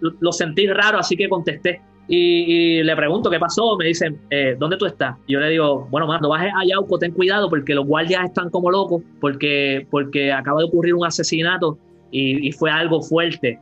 [0.00, 1.82] lo sentí raro, así que contesté.
[2.08, 5.18] Y, le pregunto qué pasó, me dicen, eh, ¿dónde tú estás?
[5.26, 8.48] Y yo le digo, bueno, no bajes a Yauco, ten cuidado porque los guardias están
[8.48, 11.76] como locos, porque, porque acaba de ocurrir un asesinato
[12.10, 13.58] y, y fue algo fuerte.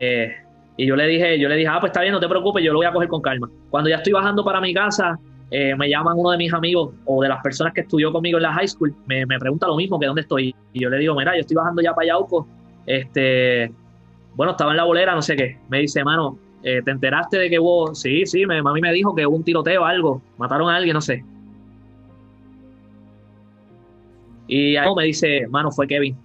[0.00, 0.41] Eh,
[0.76, 2.72] y yo le dije, yo le dije, ah, pues está bien, no te preocupes, yo
[2.72, 3.48] lo voy a coger con calma.
[3.70, 5.18] Cuando ya estoy bajando para mi casa,
[5.50, 8.42] eh, me llaman uno de mis amigos o de las personas que estudió conmigo en
[8.44, 10.54] la high school, me, me pregunta lo mismo, que dónde estoy.
[10.72, 12.46] Y yo le digo, mira, yo estoy bajando ya para Yauco,
[12.86, 13.70] este,
[14.34, 15.58] bueno, estaba en la bolera, no sé qué.
[15.68, 19.14] Me dice, hermano, eh, ¿te enteraste de que hubo, sí, sí, me, mami me dijo
[19.14, 21.22] que hubo un tiroteo, algo, mataron a alguien, no sé.
[24.48, 26.16] Y ahí me dice, mano, fue Kevin.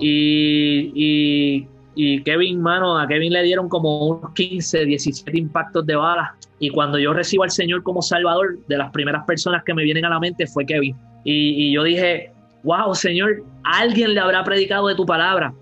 [0.00, 5.94] Y, y y Kevin, mano, a Kevin le dieron como unos 15, 17 impactos de
[5.94, 6.30] balas.
[6.58, 10.04] Y cuando yo recibo al Señor como Salvador, de las primeras personas que me vienen
[10.04, 10.96] a la mente fue Kevin.
[11.24, 12.30] Y, yo dije,
[12.62, 15.52] wow, Señor, alguien le habrá predicado de tu palabra.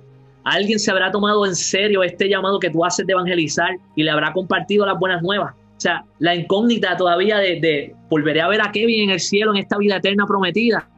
[0.44, 4.10] Alguien se habrá tomado en serio este llamado que tú haces de evangelizar y le
[4.10, 5.54] habrá compartido las buenas nuevas.
[5.54, 9.58] O sea, la incógnita todavía de, volveré a ver a Kevin en el cielo en
[9.58, 10.88] esta vida eterna prometida.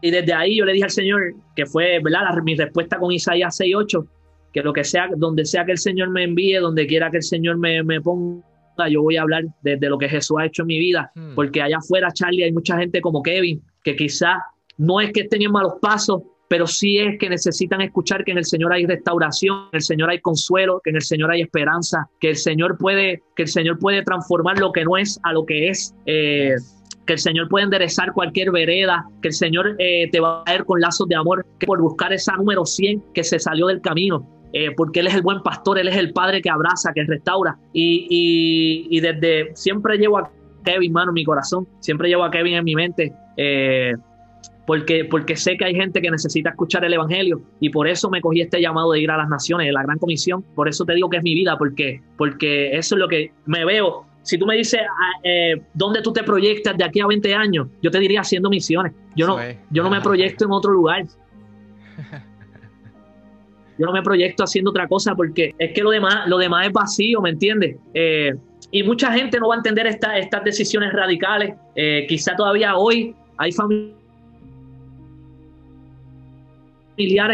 [0.00, 2.20] Y desde ahí yo le dije al Señor, que fue ¿verdad?
[2.42, 4.06] mi respuesta con Isaías 6.8,
[4.56, 7.22] que lo que sea, donde sea que el Señor me envíe, donde quiera que el
[7.22, 8.40] Señor me, me ponga,
[8.88, 11.34] yo voy a hablar de, lo que Jesús ha hecho en mi vida, hmm.
[11.34, 14.38] porque allá afuera, Charlie, hay mucha gente como Kevin, que quizás
[14.78, 18.38] no es que estén en malos pasos, pero sí es que necesitan escuchar que en
[18.38, 21.42] el Señor hay restauración, que en el Señor hay consuelo, que en el Señor hay
[21.42, 25.34] esperanza, que el Señor puede, que el Señor puede transformar lo que no es a
[25.34, 25.94] lo que es.
[26.06, 26.54] Eh,
[27.06, 30.64] que el Señor puede enderezar cualquier vereda, que el Señor eh, te va a caer
[30.64, 34.26] con lazos de amor, que por buscar esa número 100 que se salió del camino,
[34.58, 37.58] eh, porque Él es el buen pastor, Él es el Padre que abraza, que restaura.
[37.74, 40.30] Y, desde siempre llevo a
[40.64, 43.12] Kevin, mano, en mi corazón, siempre llevo a Kevin en mi mente.
[43.36, 43.92] Eh,
[44.66, 48.22] porque, porque sé que hay gente que necesita escuchar el Evangelio y por eso me
[48.22, 50.42] cogí este llamado de ir a las naciones, de la gran comisión.
[50.54, 53.62] Por eso te digo que es mi vida, porque, porque eso es lo que me
[53.66, 54.06] veo.
[54.22, 57.68] Si tú me dices ah, eh, dónde tú te proyectas de aquí a 20 años,
[57.82, 58.94] yo te diría haciendo misiones.
[59.14, 59.38] Yo no,
[59.70, 61.04] yo no me proyecto en otro lugar.
[63.78, 66.72] Yo no me proyecto haciendo otra cosa porque es que lo demás, lo demás es
[66.72, 67.76] vacío, ¿me entiendes?
[67.94, 68.34] Eh,
[68.70, 71.54] y mucha gente no va a entender estas decisiones radicales.
[71.74, 73.96] Eh, quizá todavía hoy hay familiares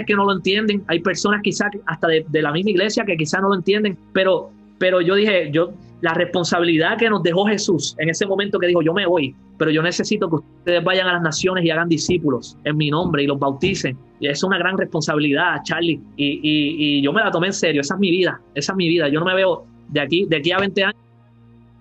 [0.06, 3.40] que no lo entienden, hay personas quizá hasta de, de, la misma iglesia que quizá
[3.40, 5.72] no lo entienden, pero, pero yo dije, yo
[6.02, 9.70] la responsabilidad que nos dejó Jesús en ese momento que dijo, yo me voy, pero
[9.70, 13.26] yo necesito que ustedes vayan a las naciones y hagan discípulos en mi nombre y
[13.28, 13.96] los bauticen.
[14.18, 16.00] Y es una gran responsabilidad, Charlie.
[16.16, 18.88] Y, y, yo me la tomé en serio, esa es mi vida, esa es mi
[18.88, 19.08] vida.
[19.08, 20.96] Yo no me veo de aquí, de aquí a 20 años,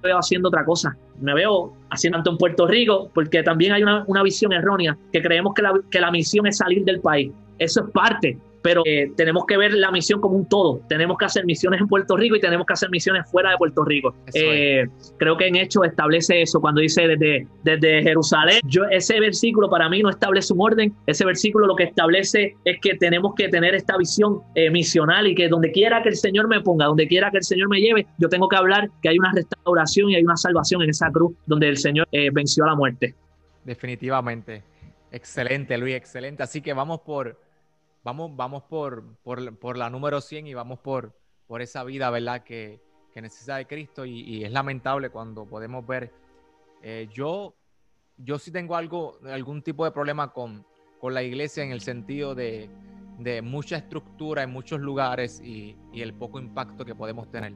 [0.03, 0.95] veo haciendo otra cosa.
[1.19, 5.21] Me veo haciendo tanto en Puerto Rico, porque también hay una, una visión errónea, que
[5.21, 7.31] creemos que la, que la misión es salir del país.
[7.57, 10.81] Eso es parte, pero eh, tenemos que ver la misión como un todo.
[10.87, 13.83] Tenemos que hacer misiones en Puerto Rico y tenemos que hacer misiones fuera de Puerto
[13.83, 14.13] Rico.
[14.33, 14.87] Eh,
[15.17, 18.59] creo que en hecho establece eso cuando dice desde, desde Jerusalén.
[18.65, 22.79] Yo, ese versículo para mí no establece un orden, ese versículo lo que establece es
[22.81, 26.47] que tenemos que tener esta visión eh, misional y que donde quiera que el Señor
[26.47, 29.19] me ponga, donde quiera que el Señor me lleve, yo tengo que hablar que hay
[29.19, 32.75] una restauración y hay una salvación en esa cruz donde el Señor venció a la
[32.75, 33.15] muerte.
[33.63, 34.63] Definitivamente.
[35.11, 36.41] Excelente, Luis, excelente.
[36.41, 37.37] Así que vamos por,
[38.03, 41.13] vamos, vamos por, por, la número 100 y vamos por,
[41.47, 42.43] por esa vida, ¿verdad?
[42.43, 42.81] Que,
[43.13, 46.11] que necesita de Cristo y, es lamentable cuando podemos ver,
[46.81, 47.55] eh, yo,
[48.17, 50.65] yo sí tengo algo, algún tipo de problema con,
[50.99, 52.69] con la iglesia en el sentido de,
[53.19, 57.53] de mucha estructura en muchos lugares y, y, el poco impacto que podemos tener.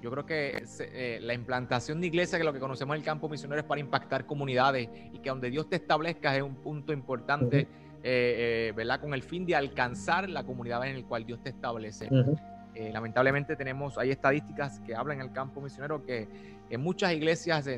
[0.00, 3.28] Yo creo que eh, la implantación de iglesia, que lo que conocemos en el campo
[3.28, 7.66] misionero es para impactar comunidades y que donde Dios te establezca es un punto importante.
[8.02, 9.00] Eh, eh, ¿verdad?
[9.00, 12.08] Con el fin de alcanzar la comunidad en el cual Dios te establece.
[12.74, 16.28] Eh, lamentablemente tenemos, hay estadísticas que hablan en el campo misionero que
[16.70, 17.68] en muchas iglesias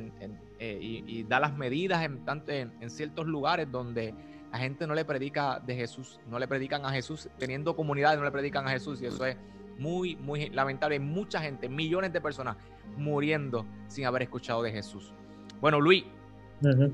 [0.61, 4.15] y, da las medidas en, tanto en, ciertos lugares donde
[4.53, 8.25] la gente no le predica de Jesús, no le predican a Jesús, teniendo comunidades no
[8.25, 9.37] le predican a Jesús y eso es
[9.79, 10.97] muy, muy lamentable.
[10.97, 12.57] Hay mucha gente, millones de personas
[12.99, 15.15] muriendo sin haber escuchado de Jesús.
[15.63, 16.05] Bueno, Luis,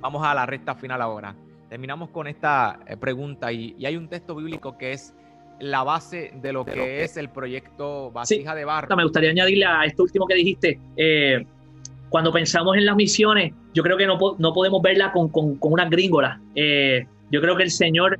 [0.00, 1.34] vamos a la recta final ahora
[1.68, 5.14] terminamos con esta eh, pregunta y, hay un texto bíblico que es
[5.58, 8.94] la base de lo que es el proyecto Vasija de Barro.
[8.94, 11.46] Me gustaría añadirle a esto último que dijiste, eh,
[12.10, 15.72] cuando pensamos en las misiones, yo creo que no, no podemos verla con, con, con
[15.72, 16.40] una gringola.
[16.54, 18.18] Eh, yo creo que el Señor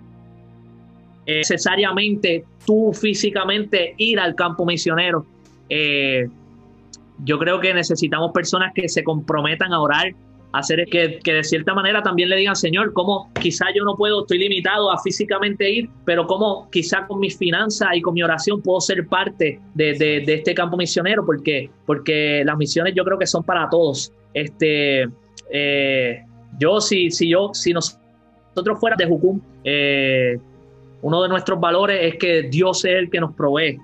[1.26, 5.26] necesariamente tú físicamente ir al campo misionero.
[5.68, 10.14] yo creo que necesitamos personas que se comprometan a orar,
[10.58, 14.22] hacer que, que de cierta manera también le digan, Señor, cómo quizá yo no puedo,
[14.22, 18.62] estoy limitado a físicamente ir, pero cómo quizá con mis finanzas y con mi oración
[18.62, 23.26] puedo ser parte de, de, este campo misionero, porque, porque las misiones yo creo que
[23.26, 24.12] son para todos.
[24.34, 25.08] Este,
[25.50, 26.22] eh,
[26.58, 30.38] yo, si, si yo, si nosotros fuera de Jucum, eh,
[31.02, 33.78] uno de nuestros valores es que Dios es el que nos provee.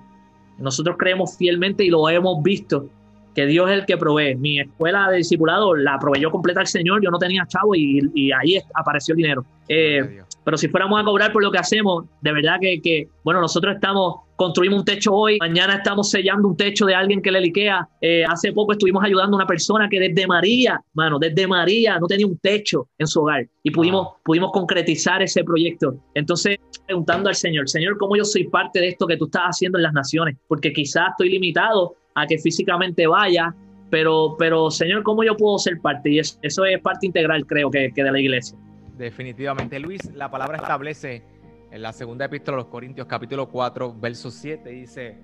[0.57, 2.89] Nosotros creemos fielmente y lo hemos visto
[3.33, 4.35] que Dios es el que provee.
[4.35, 8.59] Mi escuela de discipulado la proveyó completa el Señor, yo no tenía chavo y, ahí
[8.73, 9.45] apareció el dinero.
[9.67, 13.75] Eh, pero si fuéramos a cobrar por lo que hacemos, de verdad que, bueno, nosotros
[13.75, 17.87] estamos, construimos un techo hoy, mañana estamos sellando un techo de alguien que le liquea.
[18.01, 22.07] Eh, hace poco estuvimos ayudando a una persona que desde María, mano, desde María no
[22.07, 25.95] tenía un techo en su hogar y pudimos, pudimos concretizar ese proyecto.
[26.13, 29.77] Entonces, preguntando al Señor, Señor, ¿cómo yo soy parte de esto que tú estás haciendo
[29.77, 30.35] en las naciones?
[30.47, 33.53] Porque quizás estoy limitado a que físicamente vaya,
[33.89, 36.09] pero, pero Señor, ¿cómo yo puedo ser parte?
[36.09, 38.57] Y eso, es parte integral, creo, que, de la iglesia.
[38.97, 41.23] Definitivamente, Luis, la palabra establece
[41.71, 45.17] en la segunda epístola de los Corintios, capítulo 4, verso 7, dice,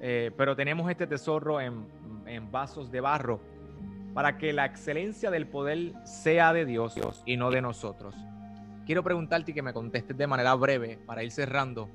[0.00, 1.86] eh, pero tenemos este tesoro en,
[2.26, 3.40] en vasos de barro
[4.14, 8.14] para que la excelencia del poder sea de Dios y no de nosotros.
[8.84, 11.88] Quiero preguntarte y que me contestes de manera breve para ir cerrando.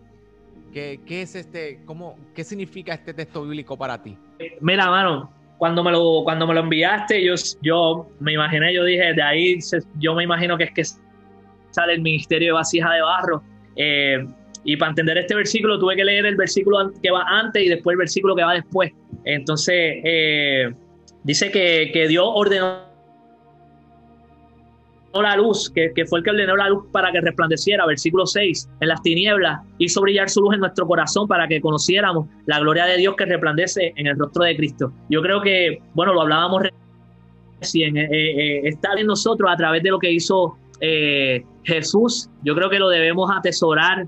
[0.74, 4.17] ¿Qué, es este, cómo, qué significa este texto bíblico para ti?
[4.59, 9.13] Mira, mano, cuando me lo, cuando me lo enviaste, yo, yo me imaginé, yo dije,
[9.13, 9.59] de ahí
[9.99, 10.84] yo me imagino que es que
[11.69, 13.43] sale el ministerio de vasija de barro.
[13.76, 14.26] Eh,
[14.63, 17.93] y para entender este versículo tuve que leer el versículo que va antes y después
[17.93, 18.91] el versículo que va después.
[19.26, 20.74] Entonces, eh,
[21.24, 22.92] dice que, que Dios ordenó
[25.22, 28.88] la luz, que, fue el que ordenó la luz para que resplandeciera, versículo 6, en
[28.88, 32.97] las tinieblas, hizo brillar su luz en nuestro corazón para que conociéramos la gloria de
[32.97, 34.91] Dios que resplandece en el rostro de Cristo.
[35.09, 36.64] Yo creo que, bueno, lo hablábamos
[37.61, 42.55] recién, eh, eh, está en nosotros a través de lo que hizo eh, Jesús, yo
[42.55, 44.07] creo que lo debemos atesorar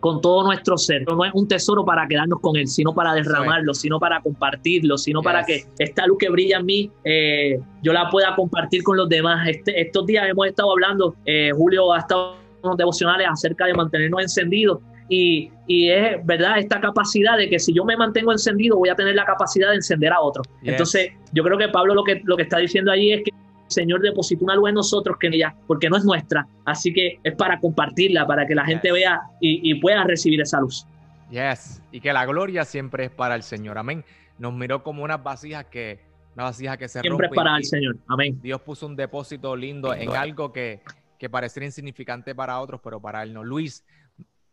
[0.00, 1.04] con todo nuestro ser.
[1.06, 5.22] No es un tesoro para quedarnos con él, sino para derramarlo, sino para compartirlo, sino
[5.22, 9.08] para que esta luz que brilla en mí, eh, yo la pueda compartir con los
[9.08, 9.46] demás.
[9.48, 13.74] Este, estos días hemos estado hablando, eh, Julio ha estado en unos devocionales acerca de
[13.74, 14.78] mantenernos encendidos.
[15.12, 18.94] Y, y, es verdad esta capacidad de que si yo me mantengo encendido voy a
[18.94, 20.44] tener la capacidad de encender a otro.
[20.62, 23.32] Entonces yo creo que Pablo lo que, lo que está diciendo allí es que
[23.70, 27.34] Señor depositó una luz en nosotros que ella, porque no es nuestra, así que es
[27.34, 30.86] para compartirla, para que la gente vea y, pueda recibir esa luz.
[31.30, 34.04] Yes, y que la gloria siempre es para el Señor, amén.
[34.38, 36.00] Nos miró como unas vasijas que,
[36.34, 38.38] una vasija que se siempre es para el Señor, amén.
[38.42, 40.80] Dios puso un depósito lindo en algo que,
[41.18, 43.44] que parecería insignificante para otros, pero para él no.
[43.44, 43.84] Luis,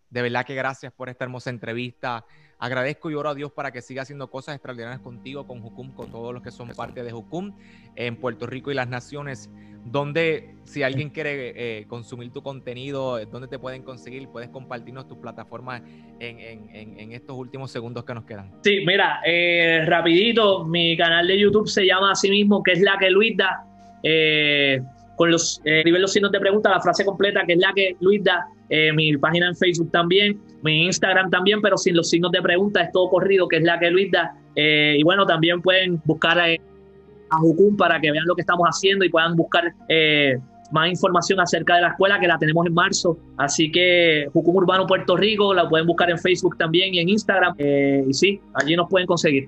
[0.09, 2.25] De verdad que gracias por esta hermosa entrevista.
[2.59, 6.11] Agradezco y oro a Dios para que siga haciendo cosas extraordinarias contigo, con Jucum, con
[6.11, 7.53] todos los que son parte de Jucum
[7.95, 9.49] en Puerto Rico y las naciones.
[9.85, 14.27] Donde, si alguien quiere eh, consumir tu contenido, ¿dónde te pueden conseguir?
[14.27, 15.81] Puedes compartirnos tus plataformas
[16.19, 18.51] en, estos últimos segundos que nos quedan.
[18.63, 22.97] Sí, mira, eh, rapidito, mi canal de YouTube se llama así mismo, que es la
[22.99, 23.63] que Luisa,
[24.03, 24.81] eh,
[25.15, 28.45] con los, eh, los signos de pregunta, la frase completa, que es la que Luisa,
[28.69, 32.81] eh, mi página en Facebook también, mi Instagram también, pero sin los signos de pregunta,
[32.81, 34.35] es todo corrido, que es la que Luis da.
[34.55, 38.67] Eh, y bueno, también pueden buscar a, a Jucum para que vean lo que estamos
[38.67, 40.37] haciendo y puedan buscar eh,
[40.71, 43.17] más información acerca de la escuela que la tenemos en marzo.
[43.37, 47.55] Así que Jucum Urbano Puerto Rico, la pueden buscar en Facebook también y en Instagram.
[47.59, 49.47] y sí, allí nos pueden conseguir.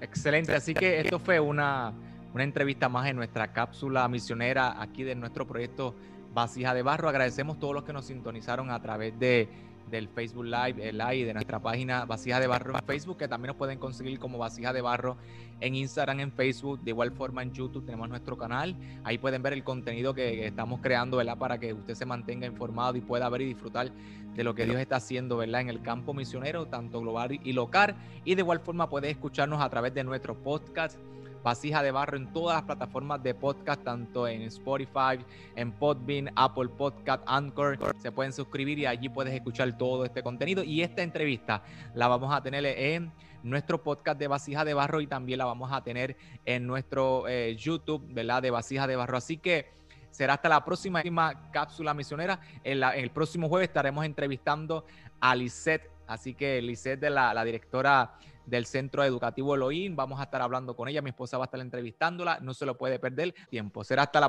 [0.00, 1.92] Excelente, así que esto fue una,
[2.32, 5.94] una entrevista más en nuestra cápsula misionera aquí de nuestro proyecto
[6.32, 7.08] Vasija de Barro.
[7.08, 9.48] Agradecemos a todos los que nos sintonizaron a través de,
[9.90, 13.48] del Facebook Live, el live de nuestra página Vasija de Barro en Facebook, que también
[13.48, 15.16] nos pueden conseguir como Vasija de Barro
[15.60, 18.74] en Instagram, en Facebook, de igual forma en YouTube tenemos nuestro canal.
[19.04, 21.36] Ahí pueden ver el contenido que, estamos creando, ¿verdad?
[21.36, 23.90] Para que usted se mantenga informado y pueda ver y disfrutar
[24.34, 25.60] de lo que Dios está haciendo, ¿verdad?
[25.60, 27.96] En el campo misionero, tanto global y local.
[28.24, 30.96] Y de igual forma puede escucharnos a través de nuestro podcast
[31.42, 35.24] Vasija de Barro en todas las plataformas de podcast, tanto en Spotify,
[35.56, 37.78] en Podbean, Apple Podcast, Anchor.
[37.98, 40.62] Se pueden suscribir y allí puedes escuchar todo este contenido.
[40.62, 41.62] Y esta entrevista
[41.94, 43.12] la vamos a tener en
[43.42, 47.56] nuestro podcast de Vasija de Barro y también la vamos a tener en nuestro eh,
[47.56, 48.42] YouTube, ¿verdad?
[48.42, 49.16] De Vasija de Barro.
[49.16, 49.72] Así que
[50.10, 51.02] será hasta la próxima
[51.50, 52.40] cápsula misionera.
[52.64, 54.84] En, el próximo jueves estaremos entrevistando
[55.20, 55.90] a Lisette.
[56.06, 58.18] Así que Lisette, de la, la directora
[58.50, 59.96] del Centro Educativo Elohim.
[59.96, 61.00] Vamos a estar hablando con ella.
[61.00, 62.40] Mi esposa va a estar entrevistándola.
[62.40, 63.84] No se lo puede perder tiempo.
[63.84, 64.28] Será hasta la